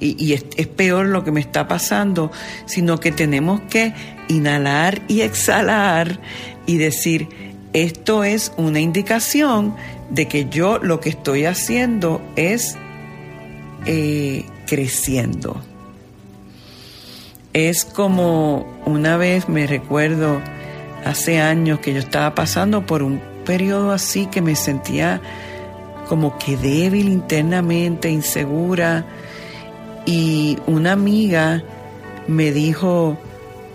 y, 0.00 0.32
es, 0.32 0.44
peor 0.66 1.06
lo 1.06 1.24
que 1.24 1.32
me 1.32 1.40
está 1.40 1.68
pasando, 1.68 2.30
sino 2.66 2.98
que 3.00 3.12
tenemos 3.12 3.60
que 3.62 3.94
inhalar 4.28 5.02
y 5.08 5.22
exhalar 5.22 6.20
y 6.66 6.76
decir, 6.76 7.28
esto 7.72 8.24
es 8.24 8.52
una 8.56 8.80
indicación 8.80 9.74
de 10.10 10.26
que 10.26 10.48
yo 10.48 10.78
lo 10.78 11.00
que 11.00 11.10
estoy 11.10 11.44
haciendo 11.44 12.20
es 12.36 12.76
eh, 13.86 14.44
creciendo. 14.66 15.60
Es 17.52 17.84
como 17.84 18.66
una 18.84 19.16
vez 19.16 19.48
me 19.48 19.66
recuerdo 19.66 20.40
hace 21.04 21.40
años 21.40 21.80
que 21.80 21.92
yo 21.92 21.98
estaba 21.98 22.34
pasando 22.34 22.86
por 22.86 23.02
un 23.02 23.20
periodo 23.48 23.92
así 23.92 24.26
que 24.26 24.42
me 24.42 24.54
sentía 24.54 25.22
como 26.06 26.36
que 26.36 26.58
débil 26.58 27.08
internamente, 27.08 28.10
insegura, 28.10 29.06
y 30.04 30.58
una 30.66 30.92
amiga 30.92 31.64
me 32.26 32.52
dijo, 32.52 33.16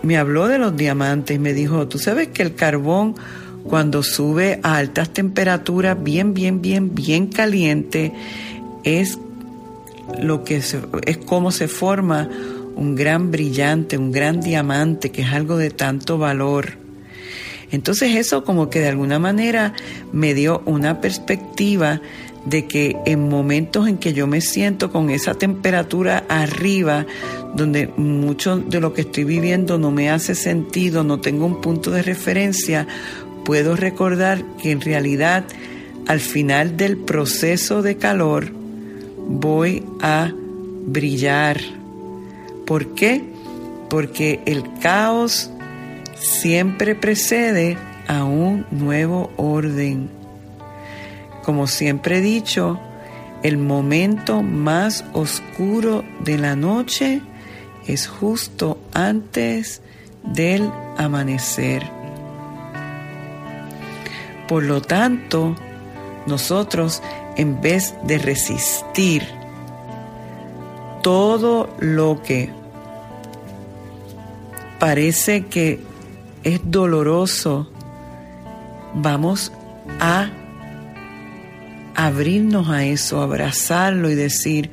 me 0.02 0.16
habló 0.16 0.46
de 0.46 0.58
los 0.58 0.76
diamantes, 0.76 1.40
me 1.40 1.52
dijo, 1.52 1.88
tú 1.88 1.98
sabes 1.98 2.28
que 2.28 2.42
el 2.42 2.54
carbón 2.54 3.16
cuando 3.64 4.04
sube 4.04 4.60
a 4.62 4.76
altas 4.76 5.10
temperaturas, 5.10 6.00
bien, 6.00 6.34
bien, 6.34 6.62
bien, 6.62 6.94
bien 6.94 7.26
caliente, 7.26 8.12
es 8.84 9.18
lo 10.20 10.44
que 10.44 10.58
es 10.58 11.16
como 11.26 11.50
se 11.50 11.66
forma 11.66 12.28
un 12.76 12.94
gran 12.94 13.32
brillante, 13.32 13.98
un 13.98 14.12
gran 14.12 14.40
diamante, 14.40 15.10
que 15.10 15.22
es 15.22 15.32
algo 15.32 15.56
de 15.56 15.70
tanto 15.70 16.16
valor. 16.16 16.83
Entonces 17.74 18.16
eso 18.16 18.44
como 18.44 18.70
que 18.70 18.80
de 18.80 18.88
alguna 18.88 19.18
manera 19.18 19.74
me 20.12 20.34
dio 20.34 20.62
una 20.64 21.00
perspectiva 21.00 22.00
de 22.44 22.66
que 22.66 22.96
en 23.06 23.28
momentos 23.28 23.88
en 23.88 23.96
que 23.98 24.12
yo 24.12 24.26
me 24.26 24.40
siento 24.40 24.90
con 24.90 25.10
esa 25.10 25.34
temperatura 25.34 26.24
arriba, 26.28 27.06
donde 27.54 27.88
mucho 27.96 28.58
de 28.58 28.80
lo 28.80 28.92
que 28.92 29.02
estoy 29.02 29.24
viviendo 29.24 29.78
no 29.78 29.90
me 29.90 30.10
hace 30.10 30.34
sentido, 30.34 31.04
no 31.04 31.20
tengo 31.20 31.46
un 31.46 31.60
punto 31.60 31.90
de 31.90 32.02
referencia, 32.02 32.86
puedo 33.44 33.76
recordar 33.76 34.44
que 34.62 34.70
en 34.70 34.80
realidad 34.80 35.44
al 36.06 36.20
final 36.20 36.76
del 36.76 36.98
proceso 36.98 37.82
de 37.82 37.96
calor 37.96 38.52
voy 39.26 39.84
a 40.00 40.32
brillar. 40.86 41.60
¿Por 42.66 42.94
qué? 42.94 43.22
Porque 43.88 44.40
el 44.44 44.64
caos 44.80 45.50
siempre 46.16 46.94
precede 46.94 47.76
a 48.06 48.24
un 48.24 48.66
nuevo 48.70 49.30
orden 49.36 50.24
como 51.44 51.66
siempre 51.66 52.18
he 52.18 52.20
dicho, 52.22 52.80
el 53.42 53.58
momento 53.58 54.42
más 54.42 55.04
oscuro 55.12 56.02
de 56.20 56.38
la 56.38 56.56
noche 56.56 57.20
es 57.86 58.08
justo 58.08 58.78
antes 58.94 59.82
del 60.22 60.70
amanecer. 60.96 61.82
Por 64.48 64.62
lo 64.62 64.80
tanto, 64.80 65.54
nosotros, 66.26 67.02
en 67.36 67.60
vez 67.60 67.94
de 68.04 68.16
resistir 68.16 69.28
todo 71.02 71.68
lo 71.78 72.22
que 72.22 72.48
parece 74.78 75.44
que 75.44 75.78
es 76.44 76.60
doloroso, 76.64 77.70
vamos 78.94 79.50
a 79.98 80.28
abrirnos 81.94 82.68
a 82.68 82.84
eso, 82.84 83.22
abrazarlo 83.22 84.10
y 84.10 84.14
decir, 84.14 84.70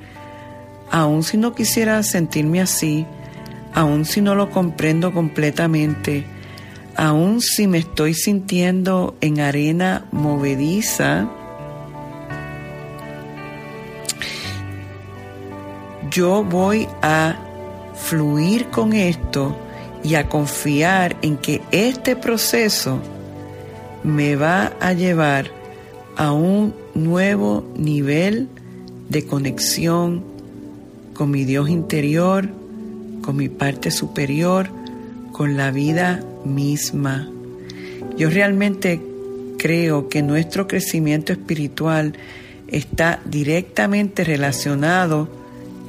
aun 0.92 1.24
si 1.24 1.38
no 1.38 1.54
quisiera 1.56 2.04
sentirme 2.04 2.62
así, 2.62 3.06
aun 3.74 4.06
si 4.06 4.22
no 4.22 4.36
lo 4.36 4.50
comprendo 4.50 5.14
completamente, 5.14 6.26
aun 6.98 7.42
si 7.42 7.68
me 7.68 7.78
estoy 7.78 8.14
sintiendo 8.14 9.16
en 9.22 9.40
arena 9.40 10.06
movediza, 10.12 11.30
yo 16.10 16.44
voy 16.44 16.88
a 17.02 17.38
fluir 17.96 18.68
con 18.68 18.92
esto 18.92 19.56
y 20.04 20.16
a 20.16 20.28
confiar 20.30 21.18
en 21.22 21.38
que 21.38 21.62
este 21.72 22.16
proceso 22.16 23.00
me 24.04 24.36
va 24.36 24.74
a 24.80 24.94
llevar 24.94 25.52
a 26.18 26.32
un 26.32 26.74
nuevo 26.96 27.64
nivel 27.78 28.50
de 29.10 29.26
conexión 29.26 30.24
con 31.14 31.32
mi 31.32 31.46
Dios 31.46 31.70
interior, 31.70 32.50
con 33.22 33.36
mi 33.36 33.50
parte 33.50 33.92
superior, 33.92 34.70
con 35.32 35.58
la 35.58 35.72
vida 35.72 36.24
misma. 36.44 37.30
Yo 38.18 38.30
realmente 38.30 39.02
creo 39.58 40.10
que 40.10 40.24
nuestro 40.24 40.68
crecimiento 40.68 41.34
espiritual 41.34 42.14
está 42.68 43.20
directamente 43.26 44.24
relacionado 44.24 45.30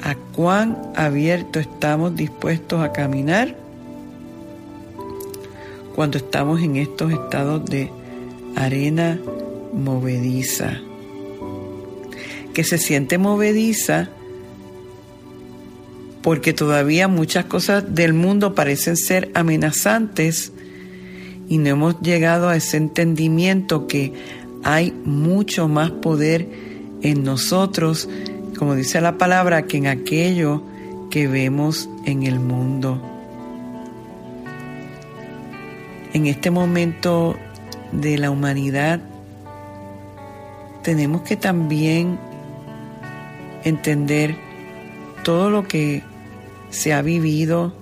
a 0.03 0.15
cuán 0.15 0.77
abierto 0.97 1.61
estamos 1.61 2.15
dispuestos 2.15 2.83
a 2.83 2.93
caminar 2.93 3.62
cuando 5.95 6.19
estamos 6.19 6.61
en 6.63 6.77
estos 6.77 7.13
estados 7.13 7.65
de 7.65 7.91
arena 8.57 9.21
movediza, 9.73 10.81
que 12.55 12.65
se 12.65 12.79
siente 12.79 13.19
movediza 13.19 14.11
porque 16.23 16.53
todavía 16.53 17.09
muchas 17.09 17.47
cosas 17.47 17.95
del 17.95 18.13
mundo 18.15 18.55
parecen 18.55 18.97
ser 18.97 19.31
amenazantes 19.35 20.53
y 21.49 21.59
no 21.59 21.71
hemos 21.71 22.01
llegado 22.01 22.49
a 22.49 22.57
ese 22.57 22.77
entendimiento 22.77 23.87
que 23.87 24.13
hay 24.63 24.93
mucho 25.05 25.69
más 25.69 25.91
poder 25.91 26.49
en 27.03 27.25
nosotros, 27.25 28.09
como 28.57 28.77
dice 28.77 29.01
la 29.01 29.19
palabra, 29.19 29.67
que 29.67 29.79
en 29.79 29.89
aquello 29.89 30.63
que 31.11 31.27
vemos 31.27 31.89
en 32.07 32.23
el 32.23 32.39
mundo. 32.39 33.03
En 36.13 36.27
este 36.27 36.51
momento 36.51 37.37
de 37.93 38.19
la 38.19 38.31
humanidad 38.31 39.01
tenemos 40.83 41.23
que 41.23 41.37
también 41.37 42.19
entender 43.65 44.37
todo 45.25 45.51
lo 45.51 45.67
que 45.67 46.03
se 46.71 46.93
ha 46.93 47.03
vivido 47.03 47.73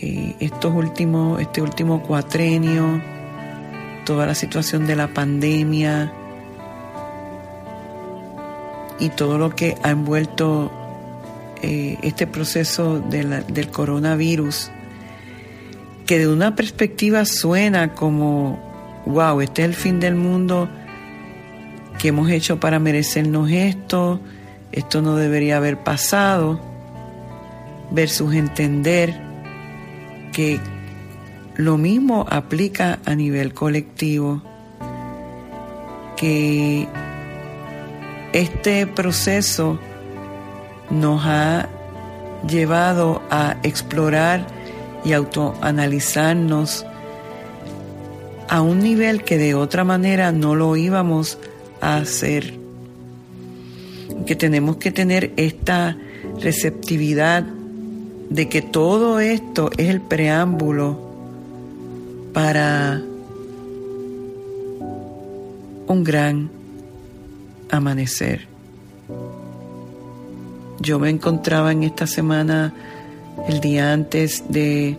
eh, 0.00 0.36
estos 0.40 0.74
últimos, 0.74 1.40
este 1.40 1.60
último 1.60 2.02
cuatrenio, 2.02 3.02
toda 4.04 4.26
la 4.26 4.34
situación 4.34 4.86
de 4.86 4.94
la 4.94 5.08
pandemia 5.08 6.12
y 9.00 9.08
todo 9.10 9.38
lo 9.38 9.50
que 9.50 9.76
ha 9.82 9.90
envuelto 9.90 10.70
eh, 11.62 11.98
este 12.02 12.26
proceso 12.26 13.00
del 13.00 13.70
coronavirus, 13.70 14.70
que 16.08 16.18
de 16.18 16.26
una 16.26 16.56
perspectiva 16.56 17.26
suena 17.26 17.92
como, 17.92 18.58
wow, 19.04 19.42
este 19.42 19.60
es 19.60 19.68
el 19.68 19.74
fin 19.74 20.00
del 20.00 20.14
mundo, 20.14 20.66
que 21.98 22.08
hemos 22.08 22.30
hecho 22.30 22.58
para 22.58 22.78
merecernos 22.78 23.50
esto, 23.50 24.18
esto 24.72 25.02
no 25.02 25.16
debería 25.16 25.58
haber 25.58 25.76
pasado, 25.84 26.58
versus 27.90 28.32
entender 28.32 29.20
que 30.32 30.58
lo 31.56 31.76
mismo 31.76 32.24
aplica 32.30 33.00
a 33.04 33.14
nivel 33.14 33.52
colectivo, 33.52 34.42
que 36.16 36.88
este 38.32 38.86
proceso 38.86 39.78
nos 40.88 41.20
ha 41.26 41.68
llevado 42.48 43.20
a 43.30 43.58
explorar 43.62 44.57
y 45.04 45.12
autoanalizarnos 45.12 46.84
a 48.48 48.62
un 48.62 48.80
nivel 48.80 49.24
que 49.24 49.38
de 49.38 49.54
otra 49.54 49.84
manera 49.84 50.32
no 50.32 50.54
lo 50.54 50.76
íbamos 50.76 51.38
hacer. 51.80 52.54
Que 54.26 54.36
tenemos 54.36 54.76
que 54.76 54.90
tener 54.90 55.32
esta 55.36 55.96
receptividad 56.40 57.44
de 58.30 58.48
que 58.48 58.62
todo 58.62 59.20
esto 59.20 59.70
es 59.76 59.88
el 59.88 60.00
preámbulo 60.00 60.98
para 62.32 63.02
un 65.86 66.04
gran 66.04 66.50
amanecer. 67.70 68.46
Yo 70.80 70.98
me 70.98 71.10
encontraba 71.10 71.72
en 71.72 71.82
esta 71.82 72.06
semana, 72.06 72.72
el 73.48 73.60
día 73.60 73.94
antes 73.94 74.44
de 74.50 74.98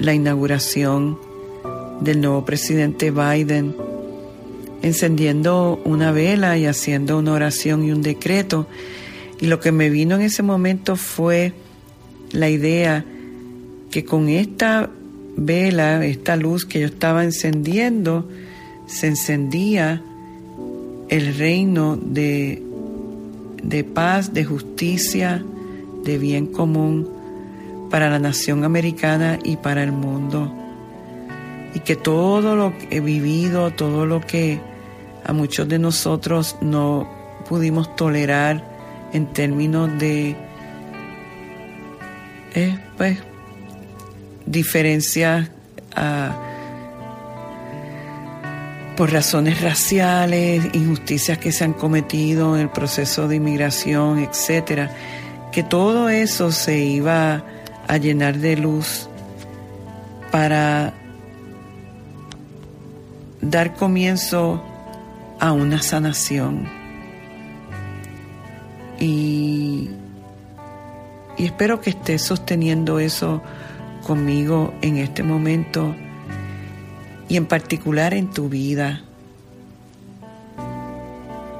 la 0.00 0.12
inauguración 0.12 1.16
del 2.00 2.20
nuevo 2.20 2.44
presidente 2.44 3.12
Biden, 3.12 3.76
encendiendo 4.82 5.80
una 5.84 6.10
vela 6.10 6.58
y 6.58 6.66
haciendo 6.66 7.16
una 7.18 7.32
oración 7.32 7.84
y 7.84 7.92
un 7.92 8.02
decreto. 8.02 8.66
Y 9.40 9.46
lo 9.46 9.60
que 9.60 9.70
me 9.70 9.90
vino 9.90 10.16
en 10.16 10.22
ese 10.22 10.42
momento 10.42 10.96
fue 10.96 11.52
la 12.32 12.50
idea 12.50 13.04
que 13.92 14.04
con 14.04 14.28
esta 14.28 14.90
vela, 15.36 16.04
esta 16.04 16.34
luz 16.34 16.66
que 16.66 16.80
yo 16.80 16.86
estaba 16.86 17.22
encendiendo, 17.22 18.28
se 18.88 19.06
encendía 19.06 20.02
el 21.08 21.36
reino 21.36 21.96
de, 21.96 22.60
de 23.62 23.84
paz, 23.84 24.34
de 24.34 24.44
justicia, 24.44 25.44
de 26.02 26.18
bien 26.18 26.46
común 26.46 27.15
para 27.96 28.10
la 28.10 28.18
nación 28.18 28.62
americana 28.62 29.38
y 29.42 29.56
para 29.56 29.82
el 29.82 29.90
mundo. 29.90 30.52
Y 31.72 31.80
que 31.80 31.96
todo 31.96 32.54
lo 32.54 32.76
que 32.76 32.98
he 32.98 33.00
vivido, 33.00 33.70
todo 33.70 34.04
lo 34.04 34.20
que 34.20 34.60
a 35.24 35.32
muchos 35.32 35.66
de 35.66 35.78
nosotros 35.78 36.56
no 36.60 37.08
pudimos 37.48 37.96
tolerar 37.96 38.62
en 39.14 39.32
términos 39.32 39.98
de 39.98 40.36
eh, 42.54 42.78
pues, 42.98 43.16
diferencias 44.44 45.48
ah, 45.94 46.36
por 48.94 49.10
razones 49.10 49.62
raciales, 49.62 50.66
injusticias 50.74 51.38
que 51.38 51.50
se 51.50 51.64
han 51.64 51.72
cometido 51.72 52.56
en 52.56 52.60
el 52.60 52.68
proceso 52.68 53.26
de 53.26 53.36
inmigración, 53.36 54.18
etcétera, 54.18 54.90
que 55.50 55.62
todo 55.62 56.10
eso 56.10 56.52
se 56.52 56.78
iba 56.78 57.42
a 57.88 57.96
llenar 57.98 58.38
de 58.38 58.56
luz 58.56 59.08
para 60.30 60.92
dar 63.40 63.74
comienzo 63.74 64.62
a 65.38 65.52
una 65.52 65.82
sanación. 65.82 66.68
Y, 68.98 69.90
y 71.36 71.44
espero 71.44 71.80
que 71.80 71.90
estés 71.90 72.22
sosteniendo 72.22 72.98
eso 72.98 73.42
conmigo 74.06 74.72
en 74.82 74.96
este 74.96 75.22
momento 75.22 75.94
y 77.28 77.36
en 77.36 77.46
particular 77.46 78.14
en 78.14 78.30
tu 78.30 78.48
vida. 78.48 79.02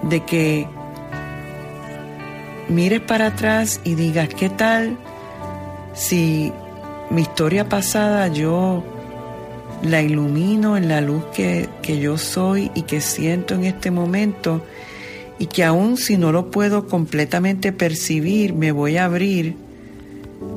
De 0.02 0.24
que 0.24 0.66
mires 2.68 3.00
para 3.00 3.26
atrás 3.28 3.80
y 3.84 3.94
digas, 3.94 4.28
¿qué 4.28 4.48
tal 4.48 4.96
si 5.96 6.52
mi 7.10 7.22
historia 7.22 7.68
pasada 7.68 8.28
yo 8.28 8.84
la 9.82 10.02
ilumino 10.02 10.76
en 10.76 10.88
la 10.88 11.00
luz 11.00 11.24
que, 11.34 11.68
que 11.82 11.98
yo 11.98 12.18
soy 12.18 12.70
y 12.74 12.82
que 12.82 13.00
siento 13.00 13.54
en 13.54 13.64
este 13.64 13.90
momento 13.90 14.62
y 15.38 15.46
que 15.46 15.64
aun 15.64 15.96
si 15.96 16.16
no 16.16 16.32
lo 16.32 16.50
puedo 16.50 16.86
completamente 16.86 17.72
percibir, 17.72 18.54
me 18.54 18.72
voy 18.72 18.96
a 18.96 19.04
abrir 19.06 19.56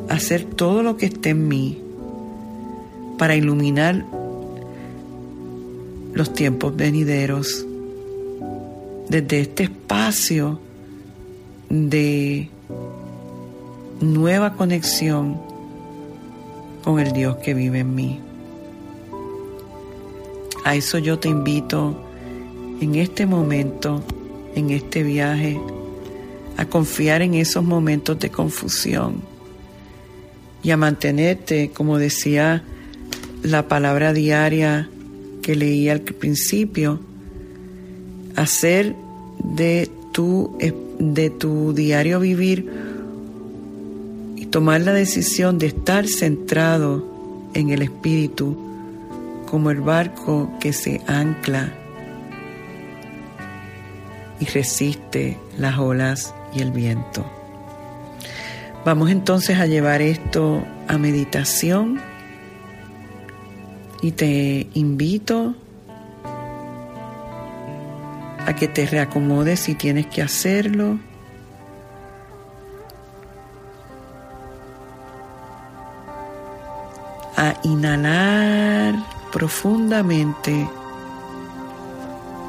a 0.10 0.16
hacer 0.16 0.44
todo 0.44 0.84
lo 0.84 0.98
que 0.98 1.08
esté 1.08 1.30
en 1.30 1.48
mí 1.48 1.82
para 3.18 3.36
iluminar 3.36 4.06
los 6.14 6.34
tiempos 6.34 6.76
venideros. 6.76 7.66
Desde 9.10 9.42
este 9.42 9.64
espacio 9.64 10.60
de 11.70 12.50
nueva 14.02 14.54
conexión 14.54 15.40
con 16.84 17.00
el 17.00 17.12
Dios 17.12 17.38
que 17.38 17.54
vive 17.54 17.80
en 17.80 17.96
mí. 17.96 18.20
A 20.64 20.76
eso 20.76 20.98
yo 20.98 21.20
te 21.20 21.30
invito 21.30 22.00
en 22.82 22.96
este 22.96 23.26
momento 23.26 24.04
en 24.56 24.72
este 24.72 25.04
viaje, 25.04 25.60
a 26.58 26.66
confiar 26.66 27.22
en 27.22 27.34
esos 27.34 27.64
momentos 27.64 28.20
de 28.20 28.30
confusión 28.30 29.22
y 30.64 30.72
a 30.72 30.78
mantenerte, 30.78 31.72
como 31.72 31.98
decía 31.98 32.64
la 33.44 33.68
palabra 33.68 34.12
diaria 34.12 34.90
que 35.42 35.56
leí 35.56 35.88
al 35.90 36.02
principio, 36.02 37.00
hacer 38.36 38.96
de 39.44 39.90
tu, 40.12 40.58
de 41.00 41.30
tu 41.30 41.74
diario 41.74 42.20
vivir 42.20 42.70
tomar 44.50 44.82
la 44.82 44.94
decisión 44.94 45.58
de 45.60 45.68
estar 45.68 46.08
centrado 46.08 47.06
en 47.54 47.70
el 47.70 47.82
Espíritu 47.82 48.58
como 49.50 49.72
el 49.72 49.82
barco 49.82 50.52
que 50.60 50.74
se 50.74 51.02
ancla 51.08 51.74
y 54.40 54.46
resiste 54.46 55.38
las 55.58 55.78
olas 55.78 56.34
y 56.54 56.62
el 56.62 56.72
viento. 56.72 57.26
Vamos 58.86 59.12
entonces 59.12 59.60
a 59.60 59.66
llevar 59.66 60.02
esto 60.02 60.64
a 60.88 60.98
meditación 60.98 62.00
y 64.02 64.12
te 64.12 64.68
invito 64.74 65.54
a 68.46 68.56
que 68.56 68.68
te 68.68 68.86
reacomodes 68.86 69.60
si 69.60 69.76
tienes 69.76 70.08
que 70.08 70.22
hacerlo. 70.22 70.98
A 77.40 77.56
inhalar 77.64 78.96
profundamente 79.32 80.70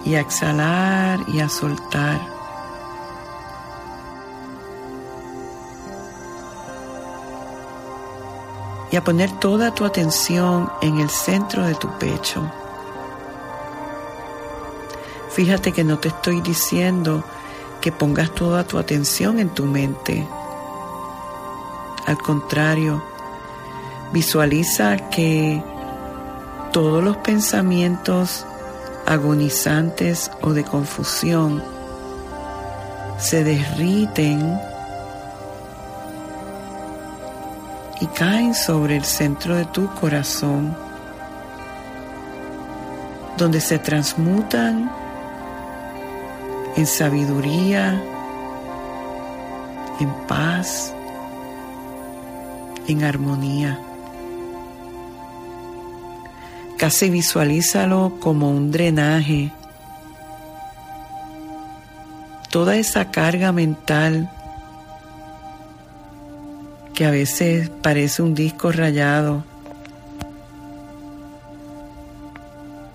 y 0.04 0.14
a 0.16 0.20
exhalar 0.20 1.20
y 1.28 1.40
a 1.40 1.48
soltar. 1.48 2.20
Y 8.90 8.96
a 8.96 9.04
poner 9.04 9.30
toda 9.38 9.72
tu 9.72 9.84
atención 9.84 10.70
en 10.82 10.98
el 10.98 11.08
centro 11.08 11.64
de 11.64 11.76
tu 11.76 11.88
pecho. 11.98 12.50
Fíjate 15.30 15.70
que 15.70 15.84
no 15.84 15.98
te 15.98 16.08
estoy 16.08 16.40
diciendo 16.40 17.22
que 17.80 17.92
pongas 17.92 18.32
toda 18.32 18.64
tu 18.64 18.78
atención 18.78 19.38
en 19.38 19.50
tu 19.50 19.64
mente. 19.64 20.26
Al 22.06 22.18
contrario, 22.18 23.09
visualiza 24.12 24.96
que 25.10 25.62
todos 26.72 27.02
los 27.02 27.16
pensamientos 27.18 28.46
agonizantes 29.06 30.30
o 30.40 30.52
de 30.52 30.64
confusión 30.64 31.62
se 33.18 33.44
derriten 33.44 34.58
y 38.00 38.06
caen 38.06 38.54
sobre 38.54 38.96
el 38.96 39.04
centro 39.04 39.56
de 39.56 39.66
tu 39.66 39.92
corazón, 39.94 40.74
donde 43.36 43.60
se 43.60 43.78
transmutan 43.78 44.90
en 46.76 46.86
sabiduría, 46.86 48.00
en 49.98 50.10
paz, 50.26 50.94
en 52.86 53.04
armonía. 53.04 53.89
Casi 56.80 57.10
visualízalo 57.10 58.16
como 58.20 58.50
un 58.50 58.70
drenaje. 58.72 59.52
Toda 62.48 62.76
esa 62.76 63.10
carga 63.10 63.52
mental 63.52 64.30
que 66.94 67.04
a 67.04 67.10
veces 67.10 67.68
parece 67.68 68.22
un 68.22 68.34
disco 68.34 68.72
rayado. 68.72 69.44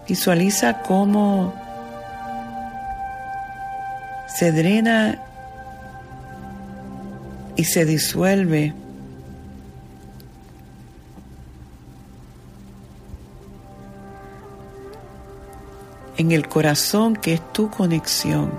Visualiza 0.08 0.82
cómo 0.82 1.54
se 4.26 4.52
drena 4.52 5.20
y 7.56 7.66
se 7.66 7.86
disuelve 7.86 8.74
en 16.18 16.32
el 16.32 16.48
corazón 16.48 17.16
que 17.16 17.34
es 17.34 17.54
tu 17.54 17.70
conexión 17.70 18.52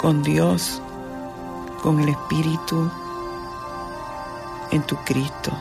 con 0.00 0.22
Dios, 0.22 0.80
con 1.82 2.00
el 2.00 2.10
Espíritu, 2.10 2.90
en 4.70 4.82
tu 4.82 4.96
Cristo. 4.96 5.52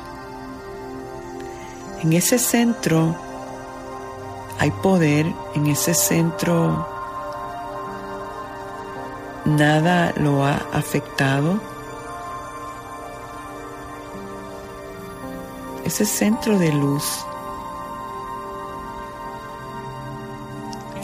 En 2.02 2.14
ese 2.14 2.38
centro 2.38 3.16
hay 4.60 4.72
poder, 4.72 5.26
en 5.56 5.68
ese 5.68 5.94
centro 5.94 6.88
nada 9.46 10.14
lo 10.18 10.44
ha 10.44 10.56
afectado. 10.74 11.60
Ese 15.86 16.06
centro 16.06 16.60
de 16.60 16.74
luz 16.74 17.26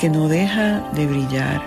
que 0.01 0.09
no 0.09 0.27
deja 0.27 0.79
de 0.93 1.05
brillar. 1.05 1.61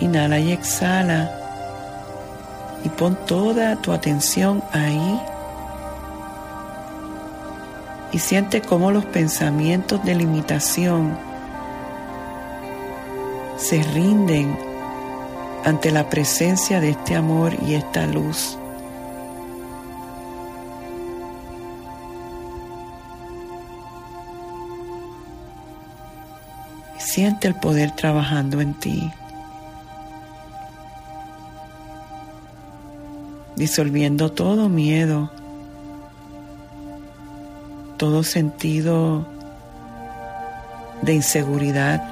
Inhala 0.00 0.38
y 0.38 0.52
exhala 0.52 1.30
y 2.84 2.90
pon 2.90 3.16
toda 3.26 3.76
tu 3.76 3.90
atención 3.92 4.62
ahí 4.72 5.18
y 8.12 8.18
siente 8.18 8.60
cómo 8.60 8.90
los 8.90 9.06
pensamientos 9.06 10.04
de 10.04 10.14
limitación 10.14 11.16
se 13.56 13.82
rinden 13.94 14.58
ante 15.64 15.90
la 15.90 16.10
presencia 16.10 16.80
de 16.80 16.90
este 16.90 17.16
amor 17.16 17.54
y 17.66 17.76
esta 17.76 18.06
luz. 18.06 18.58
Siente 27.12 27.46
el 27.46 27.54
poder 27.54 27.90
trabajando 27.90 28.62
en 28.62 28.72
ti. 28.72 29.12
Disolviendo 33.54 34.32
todo 34.32 34.70
miedo, 34.70 35.30
todo 37.98 38.22
sentido 38.22 39.26
de 41.02 41.12
inseguridad. 41.12 42.02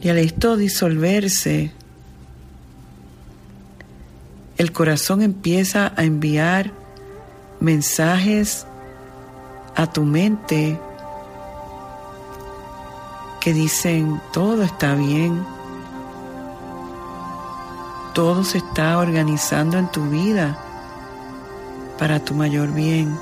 Y 0.00 0.10
al 0.10 0.18
esto 0.18 0.56
disolverse, 0.56 1.72
el 4.58 4.70
corazón 4.70 5.22
empieza 5.22 5.92
a 5.96 6.04
enviar 6.04 6.77
mensajes 7.60 8.66
a 9.74 9.86
tu 9.86 10.02
mente 10.02 10.80
que 13.40 13.52
dicen 13.52 14.20
todo 14.32 14.62
está 14.62 14.94
bien, 14.94 15.44
todo 18.14 18.42
se 18.44 18.58
está 18.58 18.98
organizando 18.98 19.78
en 19.78 19.88
tu 19.90 20.02
vida 20.08 20.58
para 21.98 22.20
tu 22.20 22.34
mayor 22.34 22.72
bien. 22.72 23.16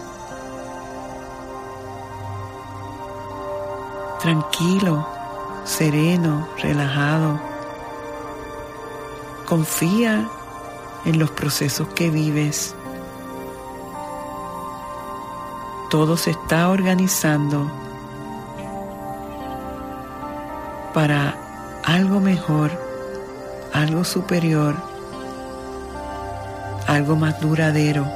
Tranquilo, 4.20 5.06
sereno, 5.64 6.48
relajado. 6.62 7.38
Confía 9.46 10.28
en 11.04 11.18
los 11.18 11.30
procesos 11.30 11.88
que 11.88 12.10
vives. 12.10 12.74
Todo 15.90 16.16
se 16.16 16.30
está 16.30 16.68
organizando 16.68 17.70
para 20.92 21.36
algo 21.84 22.20
mejor, 22.20 22.70
algo 23.72 24.02
superior, 24.02 24.74
algo 26.86 27.16
más 27.16 27.40
duradero. 27.40 28.06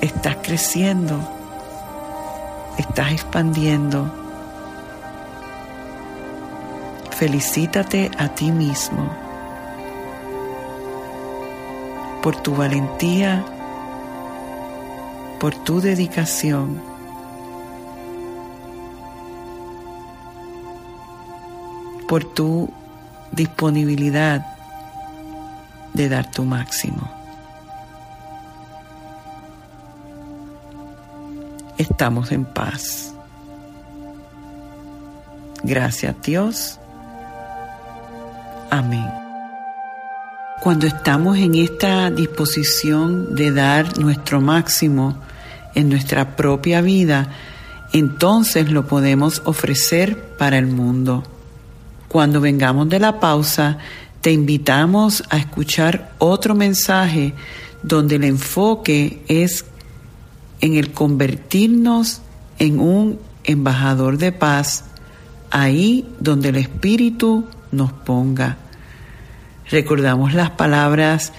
Estás 0.00 0.36
creciendo, 0.42 1.18
estás 2.78 3.12
expandiendo. 3.12 4.12
Felicítate 7.10 8.10
a 8.18 8.28
ti 8.28 8.52
mismo 8.52 9.10
por 12.22 12.36
tu 12.36 12.54
valentía, 12.54 13.44
por 15.38 15.54
tu 15.54 15.80
dedicación. 15.80 16.96
por 22.06 22.24
tu 22.24 22.72
disponibilidad 23.32 24.46
de 25.92 26.08
dar 26.08 26.30
tu 26.30 26.44
máximo. 26.44 27.10
Estamos 31.78 32.32
en 32.32 32.44
paz. 32.44 33.14
Gracias 35.62 36.14
Dios. 36.22 36.78
Amén. 38.70 39.25
Cuando 40.66 40.88
estamos 40.88 41.38
en 41.38 41.54
esta 41.54 42.10
disposición 42.10 43.36
de 43.36 43.52
dar 43.52 44.00
nuestro 44.00 44.40
máximo 44.40 45.16
en 45.76 45.88
nuestra 45.88 46.34
propia 46.34 46.80
vida, 46.80 47.30
entonces 47.92 48.72
lo 48.72 48.84
podemos 48.84 49.42
ofrecer 49.44 50.20
para 50.36 50.58
el 50.58 50.66
mundo. 50.66 51.22
Cuando 52.08 52.40
vengamos 52.40 52.88
de 52.88 52.98
la 52.98 53.20
pausa, 53.20 53.78
te 54.20 54.32
invitamos 54.32 55.22
a 55.30 55.36
escuchar 55.36 56.10
otro 56.18 56.56
mensaje 56.56 57.32
donde 57.84 58.16
el 58.16 58.24
enfoque 58.24 59.22
es 59.28 59.66
en 60.60 60.74
el 60.74 60.90
convertirnos 60.90 62.22
en 62.58 62.80
un 62.80 63.20
embajador 63.44 64.18
de 64.18 64.32
paz 64.32 64.82
ahí 65.52 66.08
donde 66.18 66.48
el 66.48 66.56
Espíritu 66.56 67.44
nos 67.70 67.92
ponga. 67.92 68.65
Recordamos 69.70 70.34
las 70.34 70.50
palabras 70.50 71.32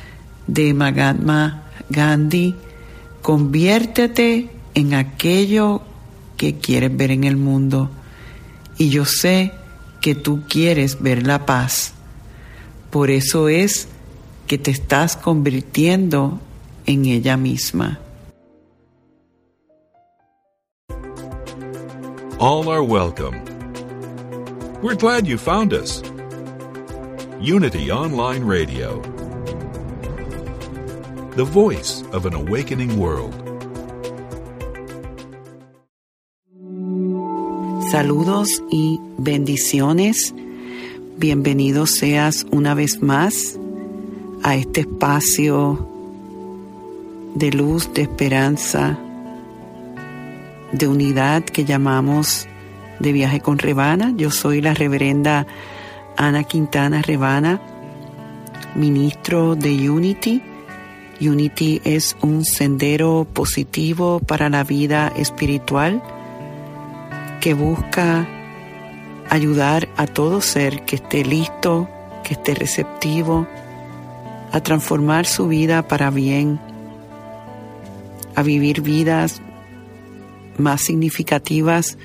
de 0.48 0.74
Mahatma 0.74 1.64
Gandhi, 1.90 2.56
conviértete 3.22 4.50
en 4.74 4.94
aquello 4.94 5.82
que 6.36 6.58
quieres 6.58 6.96
ver 6.96 7.12
en 7.12 7.24
el 7.24 7.38
mundo. 7.38 7.90
Y 8.78 8.90
yo 8.90 9.06
sé 9.06 9.54
que 10.02 10.16
tú 10.16 10.44
quieres 10.48 11.02
ver 11.02 11.26
la 11.26 11.46
paz. 11.46 11.94
Por 12.92 13.10
eso 13.12 13.50
es 13.50 13.88
que 14.46 14.58
te 14.58 14.72
estás 14.72 15.18
convirtiendo 15.18 16.40
en 16.86 17.06
ella 17.06 17.38
misma. 17.38 18.00
All 22.40 22.70
are 22.70 22.84
welcome. 22.84 23.42
We're 24.84 24.96
glad 24.96 25.26
you 25.26 25.38
found 25.38 25.74
us. 25.74 26.04
Unity 27.40 27.92
Online 27.92 28.44
Radio, 28.44 29.00
the 31.36 31.44
voice 31.44 32.02
of 32.12 32.26
an 32.26 32.34
awakening 32.34 32.98
world. 32.98 33.32
Saludos 37.92 38.48
y 38.72 39.00
bendiciones. 39.20 40.34
Bienvenido 41.20 41.86
seas 41.86 42.48
una 42.50 42.74
vez 42.74 43.04
más 43.04 43.60
a 44.42 44.56
este 44.56 44.82
espacio 44.82 45.88
de 47.36 47.52
luz, 47.52 47.94
de 47.94 48.02
esperanza, 48.02 48.98
de 50.72 50.88
unidad 50.88 51.44
que 51.44 51.66
llamamos 51.66 52.48
de 53.00 53.12
viaje 53.12 53.42
con 53.42 53.60
Rebana. 53.60 54.12
Yo 54.18 54.32
soy 54.32 54.60
la 54.60 54.74
reverenda 54.74 55.46
Ana 56.18 56.44
Quintana 56.44 57.04
Rebana, 57.04 57.62
ministro 58.74 59.56
de 59.56 59.90
Unity. 59.90 60.42
Unity 61.22 61.80
es 61.84 62.18
un 62.22 62.44
sendero 62.44 63.28
positivo 63.32 64.20
para 64.20 64.50
la 64.50 64.64
vida 64.64 65.14
espiritual 65.16 66.02
que 67.40 67.54
busca 67.54 68.28
ayudar 69.30 69.88
a 69.96 70.08
todo 70.08 70.42
ser 70.42 70.84
que 70.86 70.96
esté 70.96 71.24
listo, 71.24 71.88
que 72.24 72.34
esté 72.34 72.56
receptivo, 72.56 73.48
a 74.52 74.60
transformar 74.62 75.28
su 75.28 75.48
vida 75.48 75.88
para 75.88 76.10
bien, 76.10 76.60
a 78.36 78.42
vivir 78.42 78.82
vidas 78.82 79.42
más 80.58 80.82
significativas, 80.82 81.98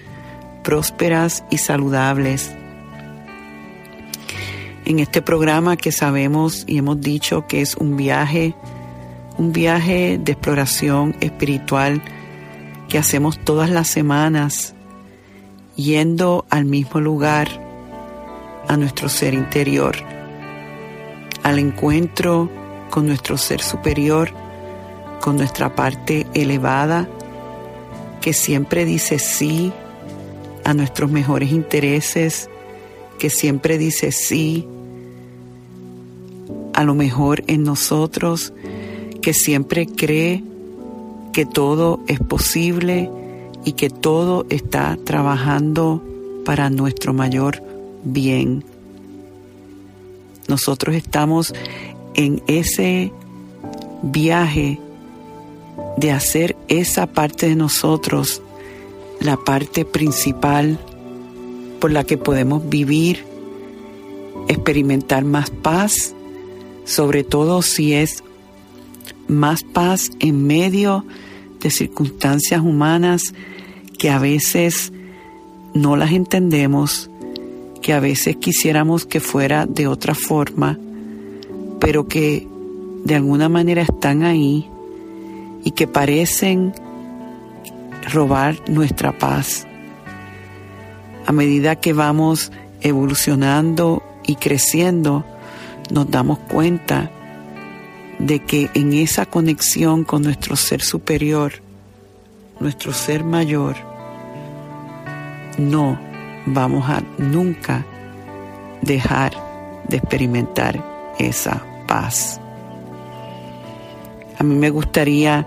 prósperas 0.63 1.45
y 1.51 1.59
saludables 1.59 2.55
en 4.85 4.99
este 4.99 5.23
programa 5.23 5.77
que 5.77 5.93
sabemos 5.93 6.65
y 6.67 6.79
hemos 6.79 7.01
dicho 7.01 7.47
que 7.47 7.61
es 7.61 7.77
un 7.77 7.97
viaje, 7.97 8.55
un 9.39 9.53
viaje 9.53 10.19
de 10.23 10.33
exploración 10.33 11.15
espiritual 11.21 12.03
que 12.89 12.99
hacemos 12.99 13.39
todas 13.39 13.71
las 13.71 13.89
semanas, 13.89 14.75
yendo 15.77 16.45
al 16.51 16.65
mismo 16.65 17.01
lugar, 17.01 17.49
a 18.69 18.77
nuestro 18.77 19.09
ser 19.09 19.35
interior, 19.35 19.97
al 21.43 21.59
encuentro 21.59 22.51
con 22.91 23.07
nuestro 23.07 23.37
ser 23.37 23.61
superior, 23.61 24.31
con 25.21 25.37
nuestra 25.37 25.75
parte 25.75 26.27
elevada, 26.35 27.09
que 28.21 28.33
siempre 28.33 28.85
dice 28.85 29.19
sí 29.19 29.73
a 30.65 30.75
nuestros 30.75 31.11
mejores 31.11 31.51
intereses, 31.51 32.49
que 33.19 33.31
siempre 33.31 33.79
dice 33.79 34.13
sí 34.13 34.69
a 36.75 36.85
lo 36.85 36.95
mejor 36.95 37.45
en 37.47 37.63
nosotros, 37.63 38.53
que 39.21 39.35
siempre 39.35 39.87
cree 39.87 40.43
que 41.33 41.47
todo 41.47 42.01
es 42.07 42.21
posible 42.21 43.11
y 43.65 43.73
que 43.73 43.91
todo 43.91 44.47
está 44.51 44.99
trabajando 45.05 46.03
para 46.45 46.71
nuestro 46.71 47.13
mayor 47.13 47.63
bien. 48.05 48.65
Nosotros 50.49 50.97
estamos 50.97 51.55
en 52.15 52.43
ese 52.47 53.13
viaje 54.03 54.79
de 55.97 56.11
hacer 56.11 56.57
esa 56.69 57.07
parte 57.07 57.49
de 57.49 57.57
nosotros 57.57 58.43
la 59.21 59.37
parte 59.37 59.85
principal 59.85 60.79
por 61.81 61.93
la 61.93 62.05
que 62.05 62.19
podemos 62.19 62.69
vivir, 62.69 63.25
experimentar 64.49 65.25
más 65.25 65.51
paz, 65.51 66.15
sobre 66.85 67.25
todo 67.25 67.63
si 67.63 67.95
es 67.95 68.23
más 69.29 69.63
paz 69.63 70.11
en 70.21 70.47
medio 70.47 71.05
de 71.61 71.71
circunstancias 71.71 72.61
humanas 72.61 73.35
que 73.99 74.11
a 74.11 74.19
veces 74.19 74.93
no 75.75 75.97
las 75.97 76.13
entendemos, 76.13 77.11
que 77.81 77.93
a 77.93 78.01
veces 78.01 78.37
quisiéramos 78.37 79.07
que 79.07 79.21
fuera 79.21 79.67
de 79.67 79.87
otra 79.87 80.15
forma, 80.15 80.79
pero 81.81 82.09
que 82.09 82.47
de 83.05 83.15
alguna 83.15 83.49
manera 83.49 83.83
están 83.83 84.23
ahí 84.23 84.69
y 85.65 85.73
que 85.73 85.87
parecen 85.87 86.73
robar 88.13 88.69
nuestra 88.69 89.17
paz. 89.19 89.67
A 91.27 91.33
medida 91.33 91.77
que 91.77 91.93
vamos 91.93 92.53
evolucionando 92.81 94.03
y 94.27 94.37
creciendo, 94.37 95.25
nos 95.93 96.11
damos 96.11 96.39
cuenta 96.39 97.11
de 98.19 98.41
que 98.41 98.71
en 98.73 98.95
esa 98.95 99.27
conexión 99.27 100.05
con 100.05 100.23
nuestro 100.23 100.57
ser 100.57 100.81
superior, 100.81 101.53
nuestro 102.61 102.95
ser 102.95 103.25
mayor, 103.25 103.77
no 105.59 106.01
vamos 106.47 106.89
a 106.89 107.03
nunca 107.19 107.85
dejar 108.81 109.35
de 109.87 109.99
experimentar 109.99 110.83
esa 111.19 111.63
paz. 111.87 112.41
A 114.39 114.43
mí 114.43 114.55
me 114.55 114.71
gustaría 114.71 115.47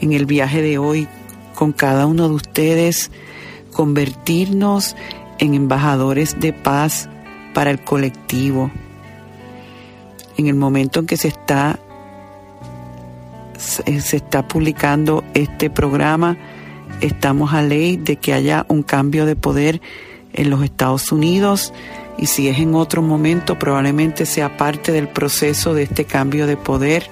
en 0.00 0.12
el 0.12 0.24
viaje 0.24 0.62
de 0.62 0.78
hoy 0.78 1.08
con 1.56 1.72
cada 1.72 2.06
uno 2.06 2.28
de 2.28 2.34
ustedes 2.34 3.10
convertirnos 3.72 4.94
en 5.40 5.54
embajadores 5.54 6.38
de 6.38 6.52
paz 6.52 7.08
para 7.54 7.72
el 7.72 7.80
colectivo. 7.80 8.70
En 10.40 10.48
el 10.48 10.54
momento 10.54 11.00
en 11.00 11.06
que 11.06 11.16
se 11.16 11.28
está 11.28 11.78
se 13.58 14.16
está 14.16 14.48
publicando 14.48 15.22
este 15.34 15.68
programa, 15.68 16.38
estamos 17.02 17.52
a 17.52 17.60
ley 17.60 17.98
de 17.98 18.16
que 18.16 18.32
haya 18.32 18.64
un 18.68 18.82
cambio 18.82 19.26
de 19.26 19.36
poder 19.36 19.82
en 20.32 20.48
los 20.48 20.64
Estados 20.64 21.12
Unidos 21.12 21.74
y 22.16 22.26
si 22.26 22.48
es 22.48 22.58
en 22.58 22.74
otro 22.74 23.02
momento 23.02 23.58
probablemente 23.58 24.24
sea 24.24 24.56
parte 24.56 24.92
del 24.92 25.08
proceso 25.08 25.74
de 25.74 25.82
este 25.82 26.06
cambio 26.06 26.46
de 26.46 26.56
poder. 26.56 27.10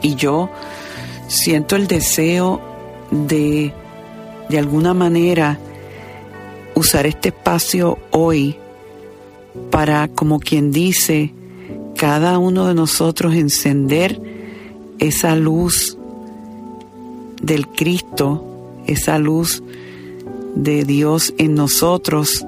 Y 0.00 0.16
yo 0.16 0.50
siento 1.28 1.76
el 1.76 1.86
deseo 1.86 2.60
de 3.12 3.72
de 4.48 4.58
alguna 4.58 4.92
manera 4.92 5.58
usar 6.74 7.06
este 7.06 7.28
espacio 7.28 7.98
hoy 8.10 8.56
para, 9.70 10.08
como 10.08 10.40
quien 10.40 10.70
dice, 10.70 11.32
cada 12.02 12.36
uno 12.36 12.66
de 12.66 12.74
nosotros 12.74 13.32
encender 13.32 14.20
esa 14.98 15.36
luz 15.36 15.96
del 17.40 17.68
Cristo, 17.68 18.44
esa 18.88 19.20
luz 19.20 19.62
de 20.56 20.82
Dios 20.84 21.32
en 21.38 21.54
nosotros 21.54 22.44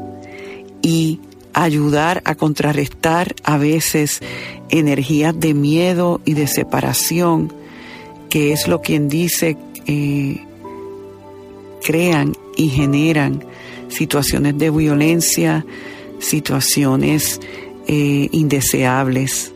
y 0.82 1.20
ayudar 1.52 2.20
a 2.24 2.34
contrarrestar 2.34 3.36
a 3.44 3.56
veces 3.56 4.22
energías 4.70 5.38
de 5.38 5.54
miedo 5.54 6.20
y 6.24 6.34
de 6.34 6.48
separación, 6.48 7.52
que 8.30 8.52
es 8.52 8.66
lo 8.66 8.80
quien 8.80 9.08
dice 9.08 9.56
eh, 9.86 10.44
crean 11.80 12.36
y 12.56 12.70
generan 12.70 13.44
situaciones 13.86 14.58
de 14.58 14.70
violencia, 14.70 15.64
situaciones 16.18 17.40
eh, 17.86 18.28
indeseables, 18.32 19.52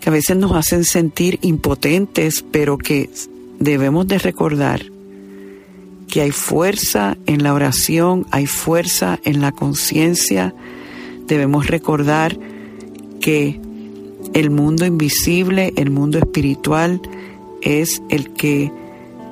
que 0.00 0.08
a 0.08 0.12
veces 0.12 0.36
nos 0.36 0.52
hacen 0.52 0.84
sentir 0.84 1.38
impotentes, 1.42 2.44
pero 2.50 2.78
que 2.78 3.10
debemos 3.58 4.06
de 4.06 4.18
recordar 4.18 4.82
que 6.08 6.22
hay 6.22 6.32
fuerza 6.32 7.16
en 7.26 7.42
la 7.42 7.54
oración, 7.54 8.26
hay 8.30 8.46
fuerza 8.46 9.20
en 9.24 9.40
la 9.40 9.52
conciencia, 9.52 10.54
debemos 11.26 11.68
recordar 11.68 12.36
que 13.20 13.60
el 14.34 14.50
mundo 14.50 14.86
invisible, 14.86 15.72
el 15.76 15.90
mundo 15.90 16.18
espiritual, 16.18 17.00
es 17.62 18.02
el 18.08 18.32
que 18.32 18.72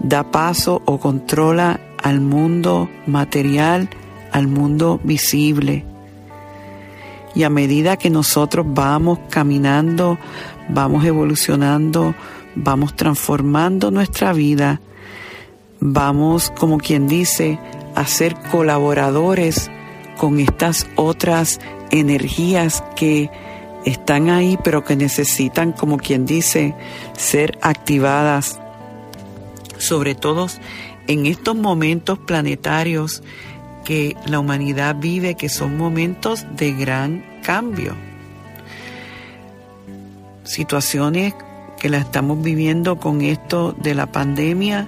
da 0.00 0.30
paso 0.30 0.82
o 0.84 0.98
controla 0.98 1.80
al 2.02 2.20
mundo 2.20 2.88
material, 3.06 3.88
al 4.30 4.46
mundo 4.46 5.00
visible. 5.02 5.84
Y 7.38 7.44
a 7.44 7.50
medida 7.50 7.96
que 7.96 8.10
nosotros 8.10 8.66
vamos 8.68 9.20
caminando, 9.30 10.18
vamos 10.68 11.04
evolucionando, 11.04 12.16
vamos 12.56 12.96
transformando 12.96 13.92
nuestra 13.92 14.32
vida, 14.32 14.80
vamos, 15.78 16.52
como 16.58 16.78
quien 16.78 17.06
dice, 17.06 17.60
a 17.94 18.08
ser 18.08 18.34
colaboradores 18.50 19.70
con 20.16 20.40
estas 20.40 20.88
otras 20.96 21.60
energías 21.92 22.82
que 22.96 23.30
están 23.84 24.30
ahí, 24.30 24.58
pero 24.64 24.82
que 24.82 24.96
necesitan, 24.96 25.70
como 25.70 25.98
quien 25.98 26.26
dice, 26.26 26.74
ser 27.16 27.56
activadas 27.62 28.58
sobre 29.78 30.16
todo 30.16 30.48
en 31.06 31.26
estos 31.26 31.54
momentos 31.54 32.18
planetarios 32.18 33.22
que 33.88 34.18
la 34.26 34.38
humanidad 34.38 34.96
vive, 34.96 35.34
que 35.34 35.48
son 35.48 35.78
momentos 35.78 36.44
de 36.54 36.74
gran 36.74 37.24
cambio. 37.42 37.94
Situaciones 40.44 41.32
que 41.80 41.88
la 41.88 41.96
estamos 41.96 42.42
viviendo 42.42 43.00
con 43.00 43.22
esto 43.22 43.72
de 43.72 43.94
la 43.94 44.04
pandemia, 44.04 44.86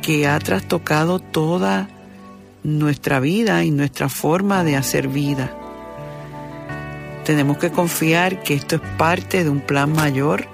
que 0.00 0.26
ha 0.26 0.38
trastocado 0.38 1.18
toda 1.18 1.90
nuestra 2.62 3.20
vida 3.20 3.64
y 3.64 3.70
nuestra 3.70 4.08
forma 4.08 4.64
de 4.64 4.76
hacer 4.76 5.08
vida. 5.08 5.52
Tenemos 7.26 7.58
que 7.58 7.70
confiar 7.70 8.42
que 8.42 8.54
esto 8.54 8.76
es 8.76 8.82
parte 8.96 9.44
de 9.44 9.50
un 9.50 9.60
plan 9.60 9.92
mayor 9.92 10.48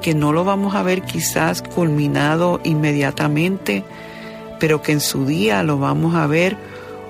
que 0.00 0.14
no 0.14 0.32
lo 0.32 0.42
vamos 0.42 0.74
a 0.74 0.82
ver 0.82 1.02
quizás 1.02 1.60
culminado 1.60 2.62
inmediatamente, 2.64 3.84
pero 4.58 4.82
que 4.82 4.92
en 4.92 5.00
su 5.00 5.26
día 5.26 5.62
lo 5.62 5.78
vamos 5.78 6.14
a 6.14 6.26
ver 6.26 6.56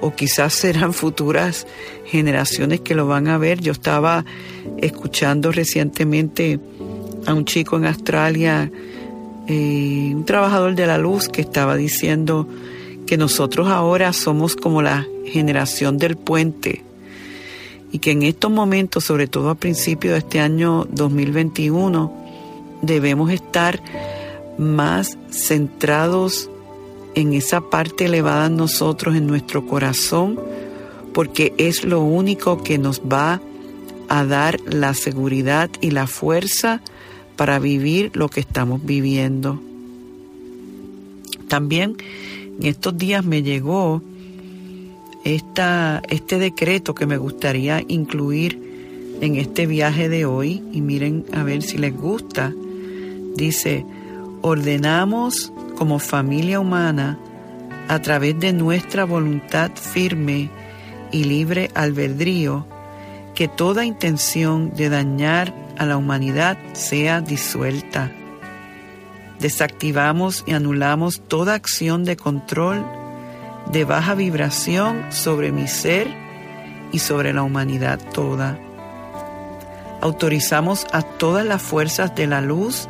o 0.01 0.15
quizás 0.15 0.55
serán 0.55 0.93
futuras 0.93 1.67
generaciones 2.05 2.81
que 2.81 2.95
lo 2.95 3.07
van 3.07 3.29
a 3.29 3.39
ver. 3.39 3.61
Yo 3.61 3.73
estaba 3.73 4.25
escuchando 4.79 5.53
recientemente 5.53 6.61
a 7.27 7.35
un 7.35 7.45
chico 7.45 7.77
en 7.77 7.87
Australia, 7.87 8.71
eh, 9.49 10.13
un 10.15 10.25
trabajador 10.25 10.75
de 10.75 10.87
la 10.87 10.99
luz, 10.99 11.29
que 11.29 11.41
estaba 11.41 11.77
diciendo 11.77 12.49
que 13.07 13.17
nosotros 13.17 13.69
ahora 13.69 14.13
somos 14.13 14.57
como 14.57 14.83
la 14.83 15.07
generación 15.25 15.99
del 15.99 16.17
puente 16.17 16.83
y 17.93 17.99
que 17.99 18.11
en 18.11 18.23
estos 18.23 18.51
momentos, 18.51 19.05
sobre 19.05 19.27
todo 19.29 19.51
a 19.51 19.55
principios 19.55 20.13
de 20.15 20.19
este 20.19 20.41
año 20.41 20.87
2021, 20.91 22.13
debemos 22.83 23.31
estar 23.31 23.81
más 24.59 25.17
centrados 25.31 26.51
en 27.17 27.33
esa 27.33 27.63
parte 27.63 28.05
elevada 28.05 28.47
en 28.47 28.57
nosotros, 28.57 29.17
en 29.17 29.27
nuestro 29.27 29.67
corazón, 29.67 30.39
porque 31.13 31.55
es 31.57 31.83
lo 31.83 32.03
único 32.03 32.63
que 32.63 32.79
nos 32.79 33.01
va 33.01 33.41
a 34.09 34.25
dar 34.25 34.61
la 34.61 34.95
seguridad 34.95 35.71
y 35.81 35.91
la 35.91 36.07
fuerza 36.07 36.83
para 37.35 37.59
vivir 37.59 38.13
lo 38.15 38.29
que 38.29 38.41
estamos 38.41 38.85
viviendo. 38.85 39.61
También 41.49 41.97
en 42.61 42.67
estos 42.67 42.97
días 42.99 43.25
me 43.25 43.43
llegó 43.43 44.03
esta, 45.25 46.03
este 46.11 46.39
decreto 46.39 46.95
que 46.95 47.07
me 47.07 47.17
gustaría 47.17 47.83
incluir 47.89 49.17
en 49.23 49.37
este 49.37 49.67
viaje 49.67 50.11
de 50.11 50.27
hoy 50.27 50.63
y 50.71 50.83
miren 50.83 51.25
a 51.33 51.43
ver 51.45 51.63
si 51.63 51.79
les 51.79 51.97
gusta. 51.97 52.53
Dice, 53.37 53.87
ordenamos 54.43 55.53
como 55.77 55.99
familia 55.99 56.59
humana, 56.59 57.19
a 57.89 58.01
través 58.01 58.39
de 58.41 58.53
nuestra 58.53 59.05
voluntad 59.05 59.71
firme 59.75 60.51
y 61.12 61.25
libre 61.25 61.71
albedrío, 61.75 62.67
que 63.35 63.47
toda 63.47 63.85
intención 63.85 64.73
de 64.75 64.89
dañar 64.89 65.55
a 65.79 65.87
la 65.87 65.97
humanidad 65.97 66.59
sea 66.73 67.21
disuelta. 67.21 68.11
Desactivamos 69.39 70.43
y 70.47 70.55
anulamos 70.55 71.21
toda 71.29 71.55
acción 71.55 72.05
de 72.05 72.17
control 72.17 72.85
de 73.71 73.85
baja 73.85 74.15
vibración 74.15 75.05
sobre 75.11 75.53
mi 75.53 75.69
ser 75.69 76.09
y 76.93 76.99
sobre 76.99 77.33
la 77.33 77.43
humanidad 77.43 78.01
toda. 78.12 78.59
Autorizamos 80.01 80.87
a 80.93 81.03
todas 81.03 81.45
las 81.45 81.61
fuerzas 81.61 82.15
de 82.15 82.27
la 82.27 82.41
luz 82.41 82.89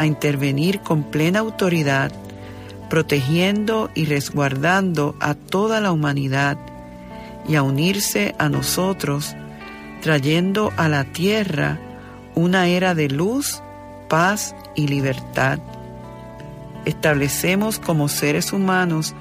a 0.00 0.06
intervenir 0.06 0.80
con 0.80 1.02
plena 1.02 1.40
autoridad, 1.40 2.10
protegiendo 2.88 3.90
y 3.94 4.06
resguardando 4.06 5.14
a 5.20 5.34
toda 5.34 5.78
la 5.82 5.92
humanidad 5.92 6.56
y 7.46 7.56
a 7.56 7.62
unirse 7.62 8.34
a 8.38 8.48
nosotros, 8.48 9.36
trayendo 10.00 10.72
a 10.78 10.88
la 10.88 11.04
tierra 11.04 11.78
una 12.34 12.66
era 12.68 12.94
de 12.94 13.10
luz, 13.10 13.62
paz 14.08 14.54
y 14.74 14.88
libertad. 14.88 15.58
Establecemos 16.86 17.78
como 17.78 18.08
seres 18.08 18.54
humanos 18.54 19.14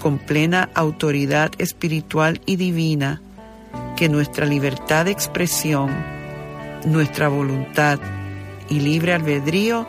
con 0.00 0.18
plena 0.18 0.68
autoridad 0.74 1.50
espiritual 1.56 2.42
y 2.44 2.56
divina 2.56 3.22
que 3.96 4.10
nuestra 4.10 4.44
libertad 4.44 5.06
de 5.06 5.12
expresión, 5.12 5.88
nuestra 6.84 7.28
voluntad 7.28 7.98
y 8.68 8.80
libre 8.80 9.14
albedrío 9.14 9.86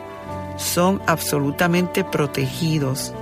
son 0.62 1.02
absolutamente 1.06 2.04
protegidos, 2.04 3.12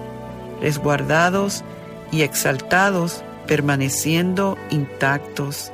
resguardados 0.61 1.65
y 2.13 2.23
exaltados, 2.23 3.23
permaneciendo 3.47 4.57
intactos. 4.71 5.73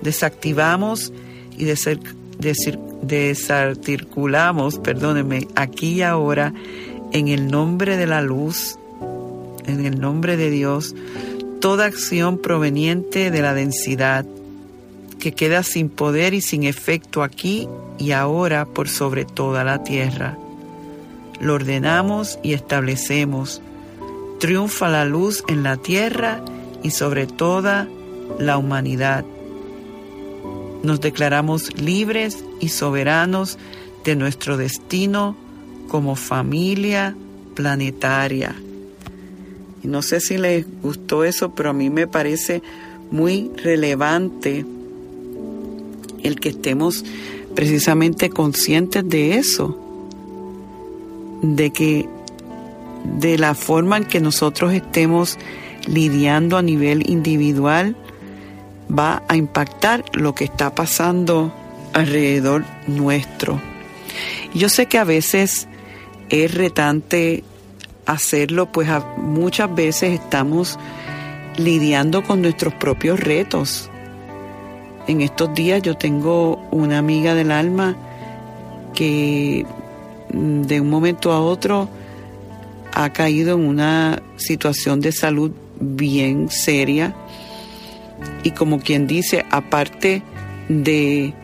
Desactivamos 0.00 1.12
y 1.56 1.64
desarticulamos, 3.02 4.78
perdónenme, 4.78 5.48
aquí 5.56 5.94
y 5.94 6.02
ahora, 6.02 6.54
en 7.12 7.28
el 7.28 7.48
nombre 7.48 7.96
de 7.96 8.06
la 8.06 8.20
luz, 8.20 8.78
en 9.66 9.84
el 9.84 9.98
nombre 10.00 10.36
de 10.36 10.50
Dios, 10.50 10.94
toda 11.60 11.86
acción 11.86 12.38
proveniente 12.38 13.30
de 13.30 13.42
la 13.42 13.54
densidad, 13.54 14.26
que 15.20 15.32
queda 15.32 15.62
sin 15.62 15.88
poder 15.88 16.34
y 16.34 16.40
sin 16.40 16.64
efecto 16.64 17.22
aquí 17.22 17.68
y 17.98 18.12
ahora 18.12 18.64
por 18.64 18.88
sobre 18.88 19.24
toda 19.24 19.64
la 19.64 19.82
tierra. 19.82 20.38
Lo 21.40 21.54
ordenamos 21.54 22.38
y 22.42 22.52
establecemos. 22.52 23.60
Triunfa 24.40 24.88
la 24.88 25.04
luz 25.04 25.44
en 25.48 25.62
la 25.62 25.76
tierra 25.76 26.42
y 26.82 26.90
sobre 26.90 27.26
toda 27.26 27.88
la 28.38 28.58
humanidad. 28.58 29.24
nos 30.82 31.00
declaramos 31.00 31.76
libres 31.80 32.44
y 32.60 32.68
soberanos 32.68 33.58
de 34.04 34.14
nuestro 34.14 34.56
destino 34.56 35.36
como 35.88 36.14
familia 36.14 37.16
planetaria. 37.54 38.54
Y 39.82 39.88
no 39.88 40.02
sé 40.02 40.20
si 40.20 40.38
les 40.38 40.64
gustó 40.82 41.24
eso, 41.24 41.54
pero 41.56 41.70
a 41.70 41.72
mí 41.72 41.90
me 41.90 42.06
parece 42.06 42.62
muy 43.10 43.50
relevante 43.56 44.64
el 46.22 46.40
que 46.40 46.50
estemos 46.50 47.04
precisamente 47.54 48.30
conscientes 48.30 49.08
de 49.08 49.36
eso, 49.36 49.78
de 51.42 51.70
que 51.70 52.08
de 53.04 53.38
la 53.38 53.54
forma 53.54 53.96
en 53.96 54.04
que 54.04 54.20
nosotros 54.20 54.72
estemos 54.72 55.38
lidiando 55.86 56.56
a 56.56 56.62
nivel 56.62 57.08
individual 57.08 57.96
va 58.90 59.22
a 59.28 59.36
impactar 59.36 60.04
lo 60.12 60.34
que 60.34 60.44
está 60.44 60.74
pasando 60.74 61.52
alrededor 61.92 62.64
nuestro. 62.86 63.60
yo 64.54 64.68
sé 64.68 64.86
que 64.86 64.98
a 64.98 65.04
veces 65.04 65.66
es 66.28 66.54
retante 66.54 67.44
hacerlo, 68.06 68.70
pues 68.70 68.88
muchas 69.16 69.74
veces 69.74 70.20
estamos 70.20 70.78
lidiando 71.56 72.22
con 72.22 72.42
nuestros 72.42 72.74
propios 72.74 73.18
retos. 73.20 73.90
En 75.06 75.20
estos 75.20 75.54
días 75.54 75.82
yo 75.82 75.96
tengo 75.96 76.56
una 76.70 76.98
amiga 76.98 77.34
del 77.34 77.52
alma 77.52 77.96
que 78.94 79.64
mm, 80.32 80.62
de 80.62 80.80
un 80.80 80.90
momento 80.90 81.32
a 81.32 81.40
otro 81.40 81.88
ha 82.92 83.12
caído 83.12 83.54
en 83.54 83.66
una 83.66 84.22
situación 84.36 85.00
de 85.00 85.12
salud 85.12 85.52
bien 85.78 86.50
seria 86.50 87.14
y 88.42 88.52
como 88.52 88.80
quien 88.80 89.06
dice, 89.06 89.44
aparte 89.50 90.22
de 90.68 91.34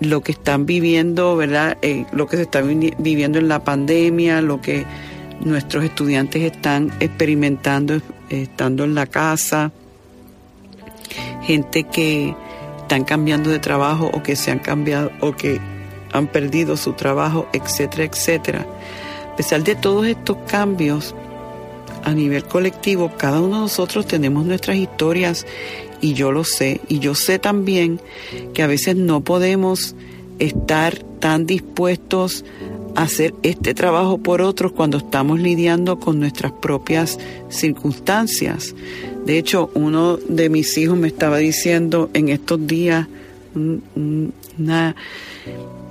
lo 0.00 0.22
que 0.22 0.32
están 0.32 0.66
viviendo, 0.66 1.36
¿verdad? 1.36 1.78
Eh, 1.82 2.04
lo 2.12 2.26
que 2.26 2.36
se 2.36 2.42
está 2.42 2.60
viviendo 2.60 3.38
en 3.38 3.48
la 3.48 3.64
pandemia, 3.64 4.42
lo 4.42 4.60
que 4.60 4.84
nuestros 5.40 5.84
estudiantes 5.84 6.42
están 6.42 6.92
experimentando 7.00 8.00
estando 8.28 8.84
en 8.84 8.94
la 8.94 9.06
casa, 9.06 9.72
gente 11.42 11.84
que 11.84 12.34
están 12.92 13.04
cambiando 13.04 13.48
de 13.48 13.58
trabajo 13.58 14.10
o 14.12 14.22
que 14.22 14.36
se 14.36 14.50
han 14.50 14.58
cambiado 14.58 15.12
o 15.20 15.32
que 15.32 15.58
han 16.12 16.26
perdido 16.26 16.76
su 16.76 16.92
trabajo, 16.92 17.48
etcétera, 17.54 18.04
etcétera. 18.04 18.66
A 19.32 19.34
pesar 19.34 19.64
de 19.64 19.74
todos 19.74 20.06
estos 20.06 20.36
cambios 20.46 21.14
a 22.04 22.12
nivel 22.12 22.44
colectivo, 22.44 23.10
cada 23.16 23.40
uno 23.40 23.56
de 23.56 23.62
nosotros 23.62 24.06
tenemos 24.06 24.44
nuestras 24.44 24.76
historias 24.76 25.46
y 26.02 26.12
yo 26.12 26.32
lo 26.32 26.44
sé. 26.44 26.82
Y 26.86 26.98
yo 26.98 27.14
sé 27.14 27.38
también 27.38 27.98
que 28.52 28.62
a 28.62 28.66
veces 28.66 28.94
no 28.94 29.22
podemos 29.22 29.94
estar 30.38 30.98
tan 31.18 31.46
dispuestos 31.46 32.44
hacer 32.94 33.34
este 33.42 33.74
trabajo 33.74 34.18
por 34.18 34.42
otros 34.42 34.72
cuando 34.72 34.98
estamos 34.98 35.40
lidiando 35.40 35.98
con 35.98 36.20
nuestras 36.20 36.52
propias 36.52 37.18
circunstancias. 37.48 38.74
De 39.24 39.38
hecho, 39.38 39.70
uno 39.74 40.16
de 40.16 40.48
mis 40.48 40.76
hijos 40.78 40.98
me 40.98 41.08
estaba 41.08 41.38
diciendo 41.38 42.10
en 42.12 42.28
estos 42.28 42.66
días, 42.66 43.06
una, 43.54 44.96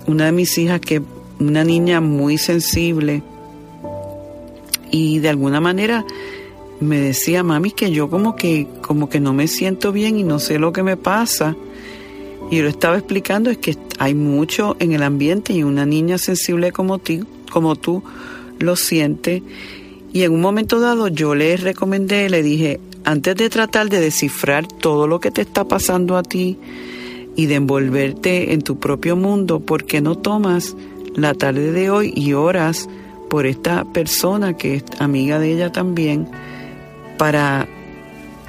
una 0.07 0.25
de 0.25 0.31
mis 0.31 0.57
hijas 0.57 0.79
que 0.81 1.01
una 1.39 1.63
niña 1.63 2.01
muy 2.01 2.37
sensible 2.37 3.23
y 4.91 5.19
de 5.19 5.29
alguna 5.29 5.61
manera 5.61 6.05
me 6.79 6.99
decía 6.99 7.43
mami 7.43 7.71
que 7.71 7.91
yo 7.91 8.09
como 8.09 8.35
que 8.35 8.67
como 8.81 9.09
que 9.09 9.19
no 9.19 9.33
me 9.33 9.47
siento 9.47 9.91
bien 9.91 10.19
y 10.19 10.23
no 10.23 10.39
sé 10.39 10.59
lo 10.59 10.73
que 10.73 10.83
me 10.83 10.97
pasa 10.97 11.55
y 12.49 12.59
lo 12.61 12.67
estaba 12.67 12.97
explicando 12.97 13.49
es 13.49 13.57
que 13.57 13.75
hay 14.01 14.15
mucho 14.15 14.75
en 14.79 14.93
el 14.93 15.03
ambiente 15.03 15.53
y 15.53 15.61
una 15.61 15.85
niña 15.85 16.17
sensible 16.17 16.71
como 16.71 16.97
tú 16.97 17.23
como 17.51 17.75
tú 17.75 18.01
lo 18.57 18.75
siente. 18.75 19.43
Y 20.11 20.23
en 20.23 20.31
un 20.31 20.41
momento 20.41 20.79
dado 20.79 21.07
yo 21.07 21.35
le 21.35 21.55
recomendé 21.55 22.27
le 22.27 22.41
dije 22.41 22.79
antes 23.03 23.35
de 23.35 23.47
tratar 23.51 23.89
de 23.89 23.99
descifrar 23.99 24.67
todo 24.67 25.05
lo 25.05 25.19
que 25.19 25.29
te 25.29 25.41
está 25.41 25.65
pasando 25.65 26.17
a 26.17 26.23
ti 26.23 26.57
y 27.35 27.45
de 27.45 27.55
envolverte 27.55 28.53
en 28.53 28.63
tu 28.63 28.79
propio 28.79 29.15
mundo 29.15 29.59
¿por 29.59 29.85
qué 29.85 30.01
no 30.01 30.17
tomas 30.17 30.75
la 31.13 31.35
tarde 31.35 31.71
de 31.71 31.91
hoy 31.91 32.11
y 32.15 32.33
oras 32.33 32.89
por 33.29 33.45
esta 33.45 33.85
persona 33.85 34.57
que 34.57 34.77
es 34.77 34.83
amiga 34.97 35.37
de 35.37 35.53
ella 35.53 35.71
también 35.71 36.27
para 37.19 37.67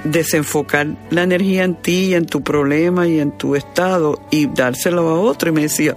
desenfocar 0.03 0.87
la 1.09 1.23
energía 1.23 1.63
en 1.63 1.75
ti 1.75 2.05
y 2.05 2.13
en 2.15 2.25
tu 2.25 2.41
problema 2.41 3.07
y 3.07 3.19
en 3.19 3.31
tu 3.31 3.55
estado 3.55 4.21
y 4.31 4.47
dárselo 4.47 5.07
a 5.09 5.19
otro. 5.19 5.49
Y 5.49 5.53
me 5.53 5.61
decía, 5.61 5.95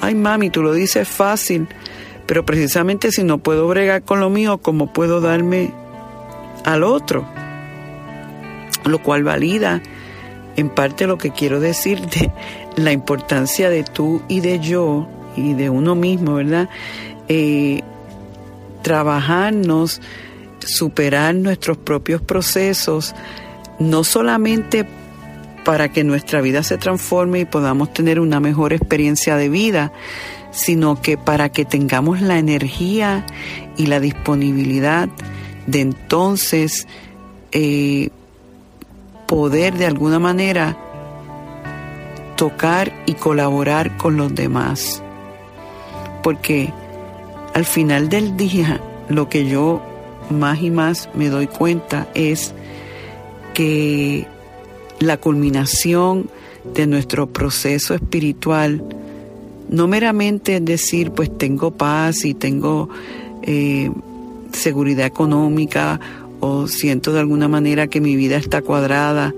ay 0.00 0.14
mami, 0.14 0.50
tú 0.50 0.62
lo 0.62 0.72
dices 0.72 1.08
fácil, 1.08 1.68
pero 2.26 2.44
precisamente 2.44 3.12
si 3.12 3.22
no 3.22 3.38
puedo 3.38 3.68
bregar 3.68 4.02
con 4.02 4.20
lo 4.20 4.30
mío, 4.30 4.58
¿cómo 4.58 4.92
puedo 4.92 5.20
darme 5.20 5.72
al 6.64 6.82
otro? 6.82 7.26
Lo 8.84 9.02
cual 9.02 9.24
valida 9.24 9.82
en 10.56 10.68
parte 10.68 11.06
lo 11.06 11.18
que 11.18 11.30
quiero 11.30 11.60
decir 11.60 12.00
de 12.06 12.32
la 12.76 12.92
importancia 12.92 13.70
de 13.70 13.84
tú 13.84 14.22
y 14.28 14.40
de 14.40 14.58
yo 14.58 15.06
y 15.36 15.54
de 15.54 15.70
uno 15.70 15.94
mismo, 15.94 16.34
¿verdad? 16.34 16.68
Eh, 17.28 17.82
trabajarnos 18.82 20.00
superar 20.64 21.34
nuestros 21.34 21.76
propios 21.78 22.20
procesos, 22.22 23.14
no 23.78 24.04
solamente 24.04 24.86
para 25.64 25.92
que 25.92 26.04
nuestra 26.04 26.40
vida 26.40 26.62
se 26.62 26.78
transforme 26.78 27.40
y 27.40 27.44
podamos 27.44 27.92
tener 27.92 28.20
una 28.20 28.40
mejor 28.40 28.72
experiencia 28.72 29.36
de 29.36 29.48
vida, 29.48 29.92
sino 30.50 31.00
que 31.00 31.16
para 31.16 31.50
que 31.50 31.64
tengamos 31.64 32.20
la 32.20 32.38
energía 32.38 33.24
y 33.76 33.86
la 33.86 34.00
disponibilidad 34.00 35.08
de 35.66 35.80
entonces 35.80 36.86
eh, 37.52 38.10
poder 39.26 39.74
de 39.74 39.86
alguna 39.86 40.18
manera 40.18 40.76
tocar 42.36 42.92
y 43.06 43.14
colaborar 43.14 43.96
con 43.96 44.16
los 44.16 44.34
demás. 44.34 45.02
Porque 46.22 46.72
al 47.54 47.64
final 47.64 48.08
del 48.08 48.36
día 48.36 48.80
lo 49.08 49.28
que 49.28 49.46
yo 49.46 49.82
más 50.30 50.62
y 50.62 50.70
más 50.70 51.08
me 51.14 51.28
doy 51.28 51.46
cuenta 51.46 52.08
es 52.14 52.52
que 53.54 54.26
la 54.98 55.16
culminación 55.16 56.30
de 56.74 56.86
nuestro 56.86 57.28
proceso 57.28 57.94
espiritual 57.94 58.82
no 59.70 59.86
meramente 59.86 60.56
es 60.56 60.64
decir, 60.64 61.12
pues 61.12 61.36
tengo 61.38 61.70
paz 61.70 62.24
y 62.24 62.34
tengo 62.34 62.88
eh, 63.42 63.90
seguridad 64.52 65.06
económica 65.06 66.00
o 66.40 66.66
siento 66.66 67.12
de 67.12 67.20
alguna 67.20 67.46
manera 67.46 67.86
que 67.86 68.00
mi 68.00 68.16
vida 68.16 68.36
está 68.36 68.62
cuadrada. 68.62 69.32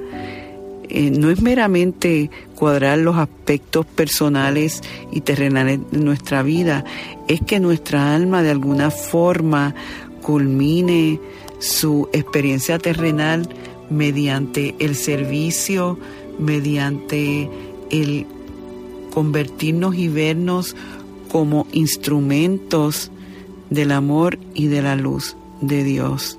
Eh, 0.89 1.11
no 1.11 1.31
es 1.31 1.43
meramente 1.43 2.31
cuadrar 2.55 2.99
los 2.99 3.17
aspectos 3.17 3.85
personales 3.87 4.83
y 5.11 5.21
terrenales 5.21 5.81
de 5.91 5.99
nuestra 5.99 6.43
vida, 6.43 6.85
es 7.29 7.41
que 7.41 7.61
nuestra 7.61 8.15
alma 8.15 8.43
de 8.43 8.51
alguna 8.51 8.91
forma 8.91 9.75
culmine 10.23 11.21
su 11.59 12.09
experiencia 12.13 12.79
terrenal 12.79 13.49
mediante 13.91 14.75
el 14.79 14.97
servicio, 14.97 15.99
mediante 16.39 17.51
el 17.91 18.27
convertirnos 19.13 19.95
y 19.97 20.09
vernos 20.09 20.75
como 21.31 21.67
instrumentos 21.73 23.11
del 23.71 23.93
amor 23.93 24.39
y 24.55 24.67
de 24.67 24.83
la 24.83 24.97
luz 24.97 25.37
de 25.61 25.85
Dios. 25.85 26.39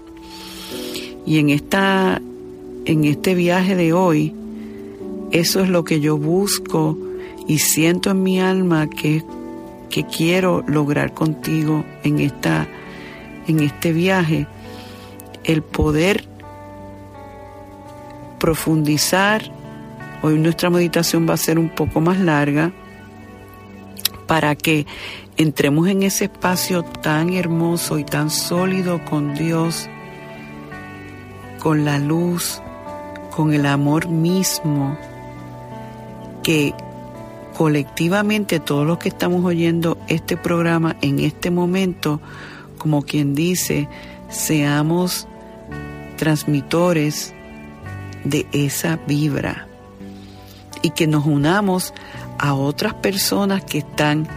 Y 1.25 1.38
en 1.38 1.49
esta 1.49 2.21
en 2.86 3.05
este 3.05 3.34
viaje 3.34 3.75
de 3.75 3.93
hoy 3.93 4.34
eso 5.31 5.61
es 5.61 5.69
lo 5.69 5.84
que 5.84 6.01
yo 6.01 6.17
busco 6.17 6.97
y 7.47 7.59
siento 7.59 8.11
en 8.11 8.23
mi 8.23 8.41
alma 8.41 8.89
que 8.89 9.23
que 9.89 10.05
quiero 10.05 10.63
lograr 10.67 11.13
contigo 11.13 11.86
en 12.03 12.19
esta 12.19 12.67
en 13.47 13.59
este 13.59 13.91
viaje 13.91 14.47
el 15.43 15.61
poder 15.61 16.25
profundizar. 18.39 19.41
Hoy 20.21 20.37
nuestra 20.37 20.69
meditación 20.69 21.27
va 21.29 21.33
a 21.33 21.37
ser 21.37 21.59
un 21.59 21.69
poco 21.69 22.01
más 22.01 22.19
larga 22.19 22.71
para 24.27 24.55
que 24.55 24.85
entremos 25.37 25.87
en 25.87 26.03
ese 26.03 26.25
espacio 26.25 26.83
tan 26.83 27.33
hermoso 27.33 27.99
y 27.99 28.03
tan 28.03 28.29
sólido 28.29 29.03
con 29.05 29.33
Dios, 29.33 29.89
con 31.59 31.85
la 31.85 31.99
luz, 31.99 32.61
con 33.35 33.53
el 33.53 33.65
amor 33.65 34.07
mismo, 34.07 34.97
que 36.41 36.73
colectivamente 37.57 38.59
todos 38.59 38.85
los 38.85 38.97
que 38.97 39.09
estamos 39.09 39.45
oyendo 39.45 39.97
este 40.07 40.37
programa 40.37 40.95
en 41.01 41.19
este 41.19 41.51
momento 41.51 42.19
como 42.84 43.03
quien 43.03 43.34
dice, 43.34 43.88
seamos 44.27 45.25
transmitores 46.17 47.34
de 48.25 48.45
esa 48.51 48.99
vibra. 49.07 49.67
y 50.86 50.89
que 50.89 51.07
nos 51.07 51.25
unamos 51.25 51.93
a 52.39 52.53
otras 52.55 52.93
personas 52.95 53.63
que 53.63 53.77
están 53.77 54.27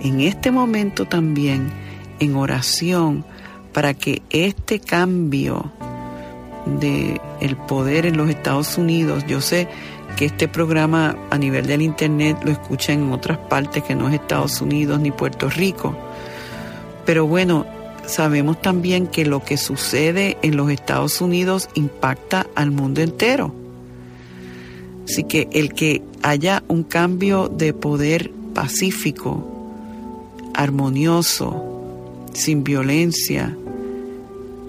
en 0.00 0.22
este 0.22 0.50
momento 0.50 1.04
también 1.04 1.70
en 2.18 2.34
oración 2.34 3.26
para 3.74 3.92
que 3.92 4.22
este 4.30 4.80
cambio 4.80 5.70
de 6.64 7.20
el 7.42 7.58
poder 7.58 8.06
en 8.06 8.16
los 8.16 8.30
Estados 8.30 8.78
Unidos, 8.78 9.26
yo 9.28 9.42
sé 9.42 9.68
que 10.16 10.24
este 10.24 10.48
programa 10.48 11.14
a 11.30 11.36
nivel 11.36 11.66
del 11.66 11.82
internet 11.82 12.38
lo 12.42 12.52
escuchan 12.52 13.02
en 13.02 13.12
otras 13.12 13.36
partes 13.36 13.82
que 13.82 13.94
no 13.94 14.08
es 14.08 14.14
Estados 14.14 14.62
Unidos 14.62 14.98
ni 14.98 15.10
Puerto 15.10 15.50
Rico. 15.50 15.94
Pero 17.04 17.26
bueno, 17.26 17.66
sabemos 18.06 18.60
también 18.60 19.06
que 19.06 19.24
lo 19.24 19.42
que 19.42 19.56
sucede 19.56 20.36
en 20.42 20.56
los 20.56 20.70
Estados 20.70 21.20
Unidos 21.20 21.68
impacta 21.74 22.46
al 22.54 22.70
mundo 22.70 23.00
entero. 23.00 23.54
Así 25.08 25.24
que 25.24 25.48
el 25.52 25.74
que 25.74 26.02
haya 26.22 26.62
un 26.68 26.84
cambio 26.84 27.48
de 27.48 27.72
poder 27.72 28.30
pacífico, 28.54 29.46
armonioso, 30.54 31.62
sin 32.32 32.64
violencia 32.64 33.56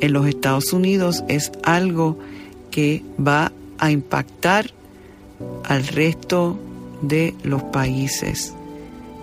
en 0.01 0.13
los 0.13 0.27
Estados 0.27 0.73
Unidos 0.73 1.23
es 1.27 1.51
algo 1.63 2.17
que 2.71 3.03
va 3.25 3.51
a 3.77 3.91
impactar 3.91 4.71
al 5.63 5.87
resto 5.87 6.59
de 7.01 7.33
los 7.43 7.63
países. 7.63 8.53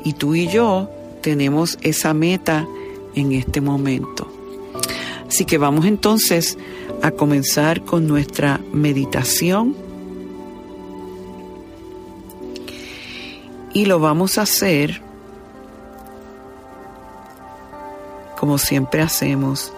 Y 0.05 0.15
tú 0.15 0.35
y 0.35 0.49
yo 0.49 0.89
tenemos 1.23 1.79
esa 1.83 2.15
meta 2.15 2.67
en 3.15 3.33
este 3.33 3.61
momento. 3.61 4.27
Así 5.29 5.45
que 5.45 5.59
vamos 5.59 5.85
entonces 5.85 6.59
a 7.03 7.11
comenzar 7.11 7.85
con 7.85 8.07
nuestra 8.07 8.61
meditación. 8.73 9.77
Y 13.73 13.85
lo 13.85 14.01
vamos 14.01 14.39
a 14.39 14.43
hacer 14.43 15.01
como 18.39 18.57
siempre 18.57 19.03
hacemos, 19.03 19.73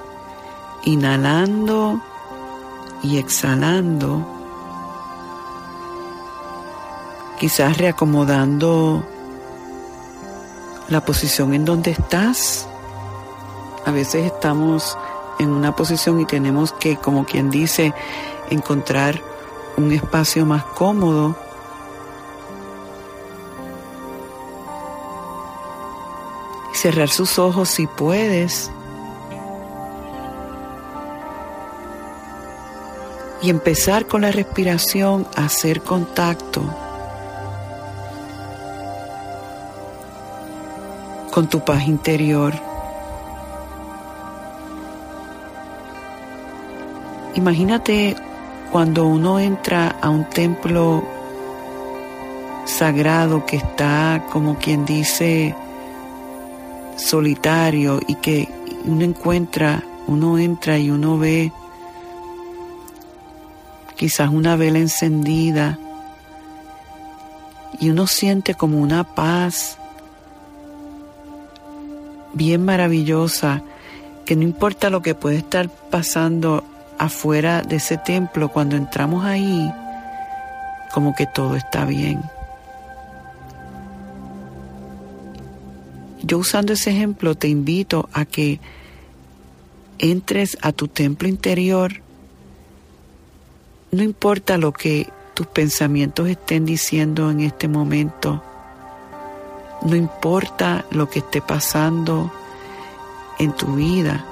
inhalando 0.84 2.00
y 3.02 3.18
exhalando 3.18 4.24
quizás 7.42 7.76
reacomodando 7.76 9.04
la 10.88 11.04
posición 11.04 11.54
en 11.54 11.64
donde 11.64 11.90
estás. 11.90 12.68
A 13.84 13.90
veces 13.90 14.26
estamos 14.26 14.96
en 15.38 15.50
una 15.50 15.74
posición 15.74 16.20
y 16.20 16.24
tenemos 16.24 16.72
que, 16.72 16.96
como 16.96 17.24
quien 17.24 17.50
dice, 17.50 17.92
encontrar 18.50 19.20
un 19.76 19.90
espacio 19.92 20.46
más 20.46 20.64
cómodo. 20.64 21.36
Cerrar 26.74 27.08
sus 27.08 27.38
ojos 27.38 27.68
si 27.68 27.86
puedes. 27.86 28.70
Y 33.42 33.50
empezar 33.50 34.06
con 34.06 34.22
la 34.22 34.30
respiración 34.30 35.26
a 35.36 35.46
hacer 35.46 35.82
contacto 35.82 36.62
con 41.32 41.48
tu 41.48 41.64
paz 41.64 41.88
interior. 41.88 42.71
Imagínate 47.34 48.14
cuando 48.70 49.06
uno 49.06 49.40
entra 49.40 49.96
a 50.00 50.10
un 50.10 50.24
templo 50.28 51.02
sagrado 52.64 53.46
que 53.46 53.56
está, 53.56 54.26
como 54.30 54.56
quien 54.56 54.84
dice, 54.84 55.54
solitario 56.96 58.00
y 58.06 58.16
que 58.16 58.48
uno 58.84 59.04
encuentra, 59.04 59.82
uno 60.06 60.38
entra 60.38 60.78
y 60.78 60.90
uno 60.90 61.18
ve 61.18 61.52
quizás 63.96 64.30
una 64.30 64.56
vela 64.56 64.78
encendida 64.78 65.78
y 67.78 67.90
uno 67.90 68.06
siente 68.06 68.54
como 68.54 68.78
una 68.78 69.04
paz 69.04 69.78
bien 72.32 72.64
maravillosa, 72.64 73.62
que 74.24 74.36
no 74.36 74.42
importa 74.42 74.90
lo 74.90 75.02
que 75.02 75.14
puede 75.14 75.36
estar 75.36 75.68
pasando 75.68 76.64
afuera 77.02 77.62
de 77.62 77.76
ese 77.76 77.98
templo, 77.98 78.48
cuando 78.48 78.76
entramos 78.76 79.24
ahí, 79.24 79.72
como 80.92 81.14
que 81.16 81.26
todo 81.26 81.56
está 81.56 81.84
bien. 81.84 82.22
Yo 86.22 86.38
usando 86.38 86.74
ese 86.74 86.90
ejemplo 86.90 87.34
te 87.34 87.48
invito 87.48 88.08
a 88.12 88.24
que 88.24 88.60
entres 89.98 90.56
a 90.62 90.70
tu 90.70 90.86
templo 90.86 91.26
interior, 91.26 91.92
no 93.90 94.04
importa 94.04 94.56
lo 94.56 94.72
que 94.72 95.10
tus 95.34 95.48
pensamientos 95.48 96.28
estén 96.28 96.64
diciendo 96.64 97.32
en 97.32 97.40
este 97.40 97.66
momento, 97.66 98.44
no 99.82 99.96
importa 99.96 100.84
lo 100.92 101.10
que 101.10 101.18
esté 101.18 101.42
pasando 101.42 102.32
en 103.40 103.52
tu 103.52 103.74
vida 103.74 104.24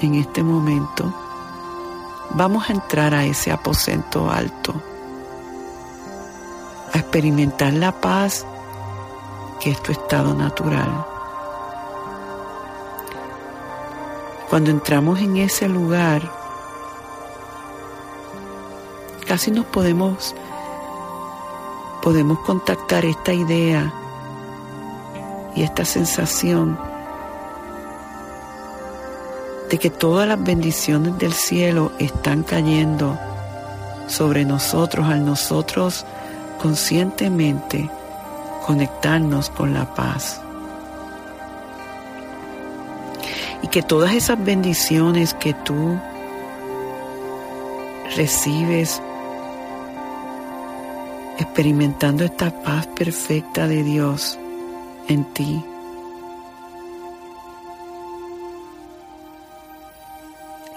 en 0.00 0.14
este 0.14 0.42
momento, 0.42 1.27
vamos 2.30 2.68
a 2.68 2.72
entrar 2.72 3.14
a 3.14 3.24
ese 3.24 3.50
aposento 3.50 4.30
alto, 4.30 4.74
a 6.92 6.98
experimentar 6.98 7.72
la 7.72 7.92
paz 7.92 8.46
que 9.60 9.70
es 9.70 9.82
tu 9.82 9.92
estado 9.92 10.34
natural. 10.34 11.06
Cuando 14.48 14.70
entramos 14.70 15.20
en 15.20 15.36
ese 15.36 15.68
lugar, 15.68 16.22
casi 19.26 19.50
nos 19.50 19.66
podemos 19.66 20.34
podemos 22.00 22.38
contactar 22.40 23.04
esta 23.04 23.32
idea 23.32 23.92
y 25.54 25.62
esta 25.62 25.84
sensación 25.84 26.78
de 29.70 29.78
que 29.78 29.90
todas 29.90 30.26
las 30.26 30.42
bendiciones 30.42 31.18
del 31.18 31.32
cielo 31.32 31.92
están 31.98 32.42
cayendo 32.42 33.18
sobre 34.06 34.44
nosotros 34.44 35.06
al 35.08 35.24
nosotros 35.24 36.06
conscientemente 36.60 37.90
conectarnos 38.66 39.50
con 39.50 39.74
la 39.74 39.94
paz. 39.94 40.40
Y 43.62 43.68
que 43.68 43.82
todas 43.82 44.14
esas 44.14 44.42
bendiciones 44.42 45.34
que 45.34 45.52
tú 45.52 45.98
recibes 48.16 49.02
experimentando 51.38 52.24
esta 52.24 52.50
paz 52.62 52.86
perfecta 52.88 53.66
de 53.66 53.82
Dios, 53.82 54.38
en 55.08 55.24
ti. 55.24 55.64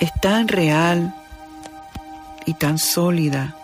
Es 0.01 0.11
tan 0.19 0.47
real 0.47 1.13
y 2.47 2.55
tan 2.55 2.79
sólida 2.79 3.55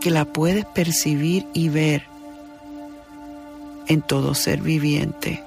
que 0.00 0.10
la 0.10 0.26
puedes 0.26 0.66
percibir 0.66 1.46
y 1.54 1.70
ver 1.70 2.04
en 3.88 4.02
todo 4.02 4.34
ser 4.34 4.60
viviente. 4.60 5.42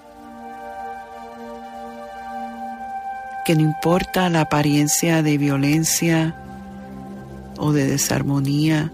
Que 3.45 3.55
no 3.55 3.61
importa 3.61 4.29
la 4.29 4.41
apariencia 4.41 5.21
de 5.21 5.37
violencia 5.37 6.35
o 7.59 7.71
de 7.71 7.85
desarmonía 7.85 8.91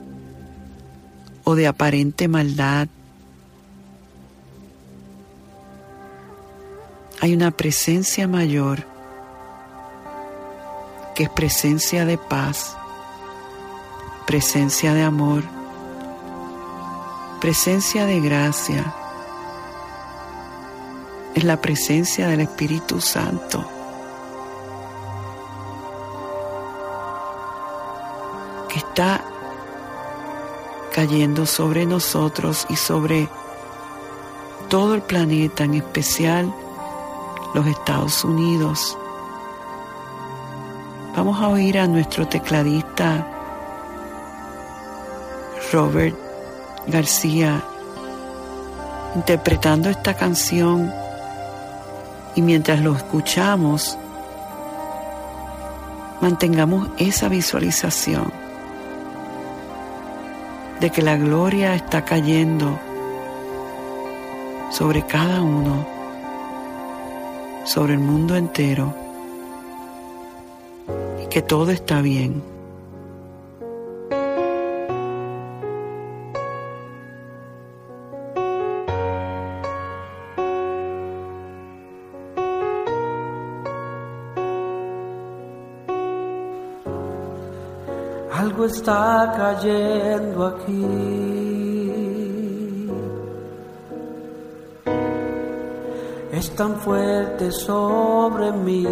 o 1.45 1.55
de 1.55 1.67
aparente 1.67 2.27
maldad, 2.27 2.89
hay 7.25 7.33
una 7.33 7.49
presencia 7.49 8.27
mayor 8.27 8.85
que 11.15 11.23
es 11.23 11.29
presencia 11.31 12.05
de 12.05 12.19
paz, 12.19 12.77
presencia 14.27 14.93
de 14.93 15.01
amor, 15.01 15.41
presencia 17.41 18.05
de 18.05 18.19
gracia. 18.19 18.93
Es 21.33 21.43
la 21.43 21.59
presencia 21.61 22.27
del 22.27 22.41
Espíritu 22.41 23.01
Santo. 23.01 23.67
que 28.69 28.77
está 28.77 29.23
cayendo 30.93 31.47
sobre 31.47 31.87
nosotros 31.87 32.67
y 32.69 32.75
sobre 32.75 33.27
todo 34.69 34.93
el 34.93 35.01
planeta, 35.01 35.63
en 35.63 35.75
especial 35.75 36.53
los 37.55 37.65
Estados 37.67 38.25
Unidos. 38.25 38.97
Vamos 41.15 41.41
a 41.41 41.47
oír 41.47 41.79
a 41.79 41.87
nuestro 41.87 42.27
tecladista 42.27 43.25
Robert 45.71 46.17
García 46.87 47.63
interpretando 49.15 49.89
esta 49.89 50.13
canción 50.15 50.93
y 52.35 52.41
mientras 52.41 52.81
lo 52.81 52.93
escuchamos, 52.93 53.97
mantengamos 56.19 56.89
esa 56.97 57.29
visualización 57.29 58.33
de 60.81 60.89
que 60.89 61.01
la 61.01 61.15
gloria 61.15 61.73
está 61.73 62.03
cayendo 62.03 62.77
sobre 64.71 65.05
cada 65.05 65.41
uno, 65.41 65.94
sobre 67.65 67.93
el 67.93 67.99
mundo 67.99 68.35
entero, 68.35 68.93
y 71.21 71.27
que 71.27 71.41
todo 71.41 71.71
está 71.71 72.01
bien. 72.01 72.41
Algo 88.31 88.65
está 88.65 89.33
cayendo 89.35 90.45
aquí. 90.45 91.54
Es 96.45 96.51
tan 96.51 96.75
fuerte 96.75 97.51
sobre 97.51 98.51
mí. 98.51 98.85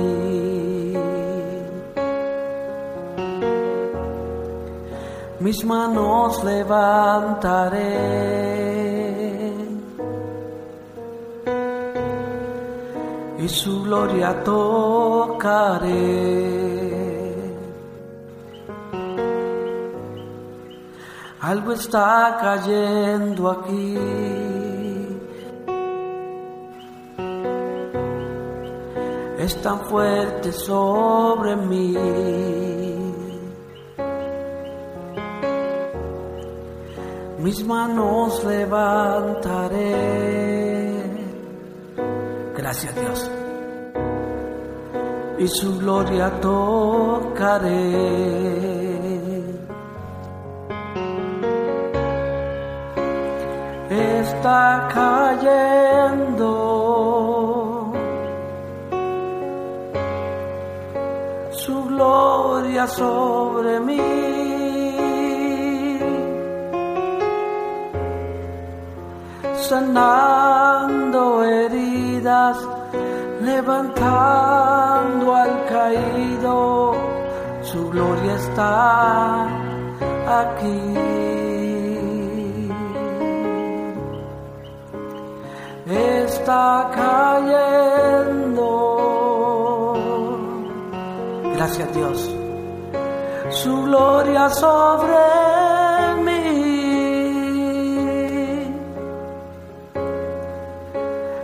Mis 5.39 5.63
manos 5.63 6.43
levantaré 6.43 7.83
y 13.37 13.47
su 13.47 13.83
gloria 13.83 14.43
tocaré. 14.43 15.93
Algo 21.39 21.73
está 21.73 22.35
cayendo 22.41 23.51
aquí. 23.51 24.52
Es 29.43 29.61
tan 29.61 29.79
fuerte 29.87 30.53
sobre 30.53 31.55
mí. 31.57 31.97
Mis 37.39 37.65
manos 37.65 38.41
levantaré. 38.45 39.83
Gracias 42.55 42.95
Dios. 42.95 43.29
Y 45.39 45.47
su 45.49 45.77
gloria 45.79 46.39
tocaré. 46.39 47.83
está 53.89 54.87
cayendo. 54.93 56.62
Sobre 62.88 63.79
mí. 63.79 63.99
Sanando 69.55 71.43
heridas, 71.43 72.57
levantando 73.41 75.36
al 75.36 75.65
caído, 75.65 76.93
su 77.61 77.89
gloria 77.89 78.36
está 78.36 79.47
aquí. 80.41 81.34
está 86.43 86.89
cayendo. 86.93 88.63
Gracias 91.55 91.93
Dios. 91.93 92.42
Su 93.61 93.83
gloria 93.83 94.49
sobre 94.49 95.17
mí. 96.25 96.43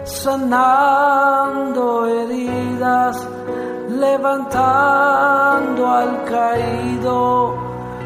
Sanando 0.03 1.83
heridas, 2.07 3.15
levantando 3.89 5.87
al 5.87 6.23
caído. 6.25 7.55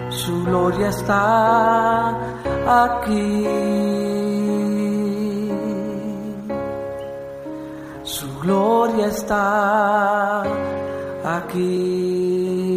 Su 0.10 0.44
gloria 0.44 0.90
está 0.90 2.16
aquí. 2.84 3.84
gloria 8.44 9.08
está 9.08 10.44
aquí. 11.38 12.73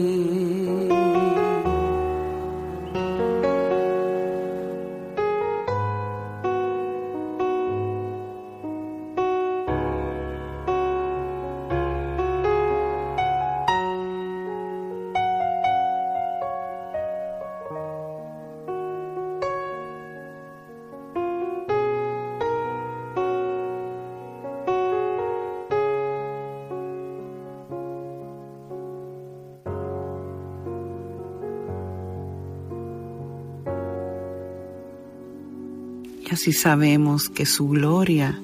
Así 36.37 36.53
sabemos 36.53 37.31
que 37.31 37.47
su 37.47 37.67
gloria 37.67 38.39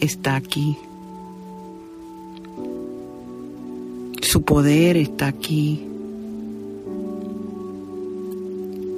está 0.00 0.36
aquí. 0.36 0.76
Su 4.20 4.42
poder 4.42 4.98
está 4.98 5.28
aquí. 5.28 5.82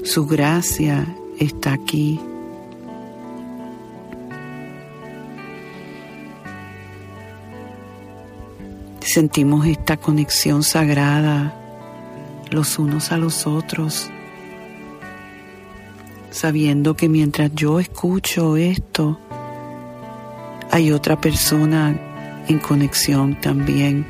Su 0.02 0.26
gracia 0.26 1.16
está 1.38 1.74
aquí. 1.74 2.18
Sentimos 9.00 9.64
esta 9.66 9.96
conexión 9.96 10.64
sagrada 10.64 11.54
los 12.50 12.80
unos 12.80 13.12
a 13.12 13.16
los 13.16 13.46
otros 13.46 14.10
sabiendo 16.30 16.94
que 16.94 17.08
mientras 17.08 17.52
yo 17.54 17.80
escucho 17.80 18.56
esto, 18.56 19.18
hay 20.70 20.92
otra 20.92 21.20
persona 21.20 22.44
en 22.48 22.58
conexión 22.58 23.40
también. 23.40 24.06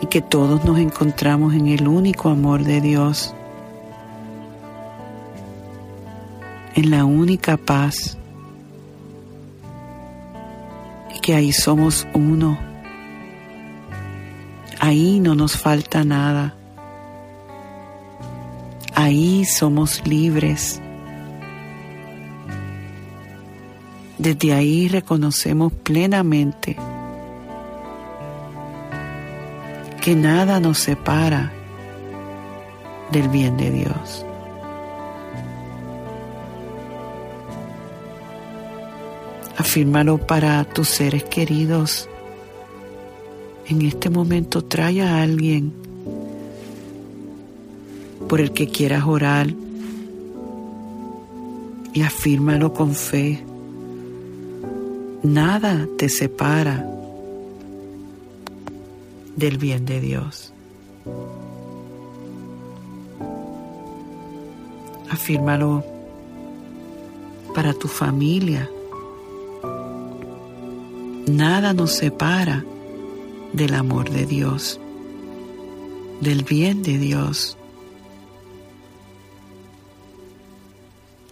Y 0.00 0.06
que 0.06 0.20
todos 0.20 0.64
nos 0.64 0.78
encontramos 0.78 1.54
en 1.54 1.66
el 1.68 1.88
único 1.88 2.28
amor 2.28 2.62
de 2.62 2.80
Dios, 2.80 3.34
en 6.74 6.90
la 6.90 7.04
única 7.04 7.56
paz, 7.56 8.16
y 11.14 11.18
que 11.20 11.34
ahí 11.34 11.52
somos 11.52 12.06
uno. 12.14 12.58
Ahí 14.78 15.18
no 15.18 15.34
nos 15.34 15.56
falta 15.56 16.04
nada. 16.04 16.57
Ahí 19.08 19.46
somos 19.46 20.06
libres. 20.06 20.82
Desde 24.18 24.52
ahí 24.52 24.86
reconocemos 24.88 25.72
plenamente 25.72 26.76
que 30.02 30.14
nada 30.14 30.60
nos 30.60 30.80
separa 30.80 31.50
del 33.10 33.30
bien 33.30 33.56
de 33.56 33.70
Dios. 33.70 34.26
Afírmalo 39.56 40.18
para 40.18 40.62
tus 40.64 40.86
seres 40.86 41.24
queridos. 41.24 42.10
En 43.68 43.80
este 43.80 44.10
momento 44.10 44.62
trae 44.62 45.00
a 45.00 45.22
alguien 45.22 45.72
por 48.28 48.40
el 48.40 48.52
que 48.52 48.68
quieras 48.68 49.04
orar 49.06 49.48
y 51.94 52.02
afírmalo 52.02 52.72
con 52.72 52.94
fe. 52.94 53.42
Nada 55.22 55.88
te 55.96 56.08
separa 56.08 56.86
del 59.34 59.58
bien 59.58 59.86
de 59.86 60.00
Dios. 60.00 60.52
Afírmalo 65.10 65.84
para 67.54 67.72
tu 67.72 67.88
familia. 67.88 68.70
Nada 71.26 71.72
nos 71.72 71.92
separa 71.92 72.64
del 73.52 73.74
amor 73.74 74.10
de 74.10 74.26
Dios, 74.26 74.80
del 76.20 76.44
bien 76.44 76.82
de 76.82 76.98
Dios. 76.98 77.57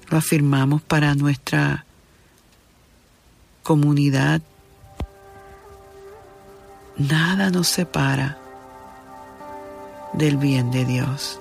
Lo 0.09 0.18
afirmamos 0.18 0.82
para 0.82 1.14
nuestra 1.14 1.84
comunidad. 3.62 4.40
Nada 6.96 7.50
nos 7.50 7.68
separa 7.68 8.38
del 10.12 10.36
bien 10.36 10.70
de 10.70 10.84
Dios. 10.84 11.40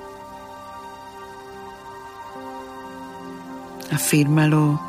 Afírmalo 3.91 4.81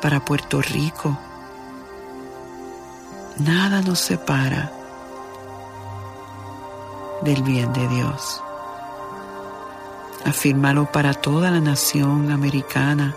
para 0.00 0.24
Puerto 0.24 0.62
Rico. 0.62 1.18
Nada 3.38 3.82
nos 3.82 3.98
separa 3.98 4.72
del 7.22 7.42
bien 7.42 7.72
de 7.72 7.88
Dios. 7.88 8.42
Afírmalo 10.24 10.90
para 10.92 11.14
toda 11.14 11.50
la 11.50 11.60
nación 11.60 12.30
americana. 12.30 13.14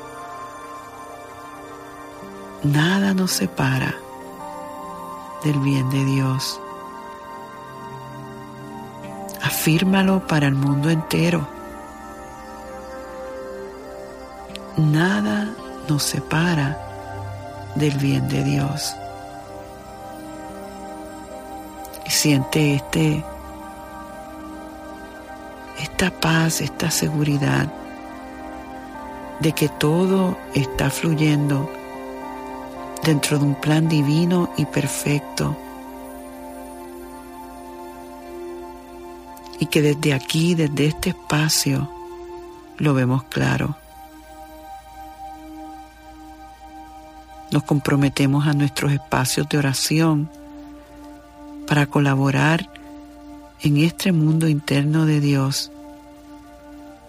Nada 2.63 3.13
nos 3.13 3.31
separa 3.31 3.93
del 5.43 5.59
bien 5.59 5.89
de 5.89 6.05
Dios. 6.05 6.61
Afírmalo 9.41 10.25
para 10.25 10.47
el 10.47 10.55
mundo 10.55 10.89
entero. 10.89 11.45
Nada 14.77 15.53
nos 15.89 16.03
separa 16.03 16.77
del 17.75 17.97
bien 17.97 18.27
de 18.29 18.43
Dios. 18.43 18.95
Y 22.05 22.09
siente 22.09 22.75
este 22.75 23.23
esta 26.03 26.19
paz, 26.19 26.59
esta 26.59 26.91
seguridad 26.91 27.71
de 29.39 29.53
que 29.53 29.69
todo 29.69 30.37
está 30.53 30.89
fluyendo 30.89 31.71
dentro 33.05 33.39
de 33.39 33.45
un 33.45 33.55
plan 33.55 33.87
divino 33.87 34.51
y 34.57 34.65
perfecto. 34.65 35.55
Y 39.59 39.67
que 39.67 39.81
desde 39.81 40.13
aquí, 40.13 40.55
desde 40.55 40.87
este 40.87 41.11
espacio, 41.11 41.89
lo 42.79 42.93
vemos 42.93 43.23
claro. 43.23 43.77
Nos 47.49 47.63
comprometemos 47.63 48.45
a 48.45 48.51
nuestros 48.51 48.91
espacios 48.91 49.47
de 49.47 49.57
oración 49.57 50.29
para 51.65 51.85
colaborar 51.85 52.69
en 53.61 53.77
este 53.77 54.11
mundo 54.11 54.49
interno 54.49 55.05
de 55.05 55.21
Dios 55.21 55.72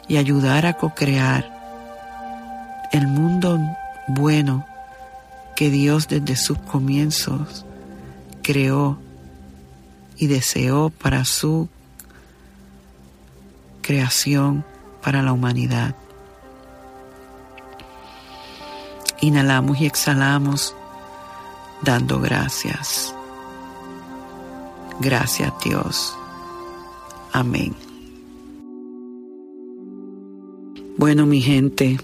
y 0.08 0.16
ayudar 0.16 0.66
a 0.66 0.74
co-crear 0.74 1.50
el 2.92 3.06
mundo 3.06 3.58
bueno 4.08 4.66
que 5.56 5.70
Dios 5.70 6.08
desde 6.08 6.36
sus 6.36 6.58
comienzos 6.58 7.64
creó 8.42 8.98
y 10.16 10.26
deseó 10.26 10.90
para 10.90 11.24
su 11.24 11.68
creación 13.82 14.64
para 15.02 15.22
la 15.22 15.32
humanidad. 15.32 15.94
Inhalamos 19.20 19.80
y 19.80 19.86
exhalamos 19.86 20.74
dando 21.82 22.20
gracias. 22.20 23.14
Gracias 25.00 25.52
Dios. 25.64 26.16
Amén. 27.32 27.83
Bueno, 30.96 31.26
mi 31.26 31.40
gente, 31.40 31.98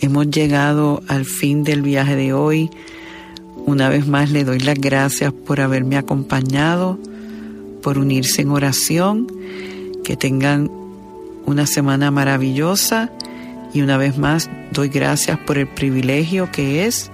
hemos 0.00 0.30
llegado 0.30 1.02
al 1.06 1.26
fin 1.26 1.64
del 1.64 1.82
viaje 1.82 2.16
de 2.16 2.32
hoy. 2.32 2.70
Una 3.66 3.90
vez 3.90 4.06
más 4.06 4.30
le 4.30 4.44
doy 4.44 4.58
las 4.58 4.78
gracias 4.78 5.34
por 5.34 5.60
haberme 5.60 5.98
acompañado, 5.98 6.98
por 7.82 7.98
unirse 7.98 8.40
en 8.40 8.50
oración. 8.50 9.26
Que 10.02 10.16
tengan 10.16 10.70
una 11.44 11.66
semana 11.66 12.10
maravillosa 12.10 13.12
y 13.74 13.82
una 13.82 13.98
vez 13.98 14.16
más 14.16 14.48
doy 14.72 14.88
gracias 14.88 15.38
por 15.38 15.58
el 15.58 15.68
privilegio 15.68 16.50
que 16.50 16.86
es 16.86 17.10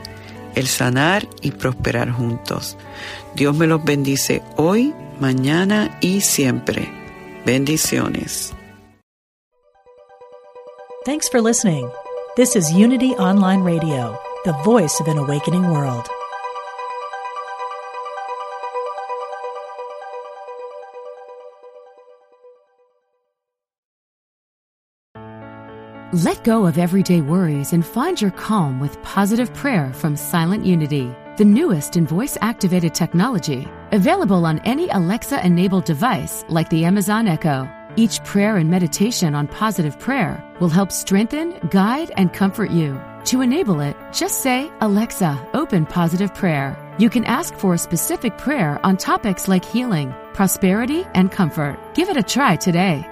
el 0.55 0.69
sanar 0.69 1.29
y 1.43 1.51
prosperar 1.51 2.12
juntos. 2.12 2.77
Dios 3.35 3.57
me 3.57 3.66
los 3.66 3.85
bendice 3.85 4.43
hoy, 4.57 4.95
mañana 5.21 5.99
y 6.01 6.21
siempre. 6.21 6.89
Bendiciones. 7.45 8.55
Thanks 11.05 11.28
for 11.28 11.40
listening. 11.40 11.90
This 12.36 12.57
is 12.57 12.72
Unity 12.72 13.12
Online 13.12 13.61
Radio, 13.61 14.20
the 14.44 14.53
voice 14.64 14.99
of 14.99 15.07
an 15.07 15.16
awakening 15.16 15.70
world. 15.70 16.09
Let 26.12 26.42
go 26.42 26.66
of 26.66 26.78
everyday 26.78 27.20
worries 27.20 27.72
and 27.72 27.86
find 27.86 28.20
your 28.20 28.32
calm 28.32 28.80
with 28.80 29.01
positive 29.03 29.55
prayer 29.55 29.92
from 29.92 30.16
Silent 30.16 30.66
Unity, 30.66 31.14
the 31.36 31.44
newest 31.44 31.96
in 31.96 32.09
voice 32.09 32.36
activated 32.40 32.92
technology, 32.92 33.68
available 33.92 34.44
on 34.44 34.59
any 34.61 34.88
Alexa 34.88 35.46
enabled 35.46 35.84
device 35.84 36.44
like 36.49 36.68
the 36.70 36.84
Amazon 36.84 37.28
Echo. 37.28 37.72
Each 37.99 38.22
prayer 38.22 38.57
and 38.59 38.70
meditation 38.70 39.34
on 39.34 39.49
positive 39.49 39.99
prayer 39.99 40.40
will 40.61 40.68
help 40.68 40.92
strengthen, 40.92 41.59
guide, 41.68 42.12
and 42.16 42.32
comfort 42.32 42.70
you. 42.70 42.96
To 43.24 43.40
enable 43.40 43.80
it, 43.80 43.96
just 44.12 44.40
say, 44.40 44.70
Alexa, 44.80 45.49
open 45.53 45.84
positive 45.84 46.32
prayer. 46.32 46.76
You 47.01 47.11
can 47.11 47.24
ask 47.24 47.53
for 47.55 47.74
a 47.74 47.78
specific 47.78 48.38
prayer 48.38 48.78
on 48.86 48.99
topics 48.99 49.49
like 49.49 49.64
healing, 49.64 50.14
prosperity, 50.32 51.09
and 51.12 51.32
comfort. 51.32 51.76
Give 51.94 52.09
it 52.09 52.16
a 52.16 52.22
try 52.22 52.55
today. 52.55 53.05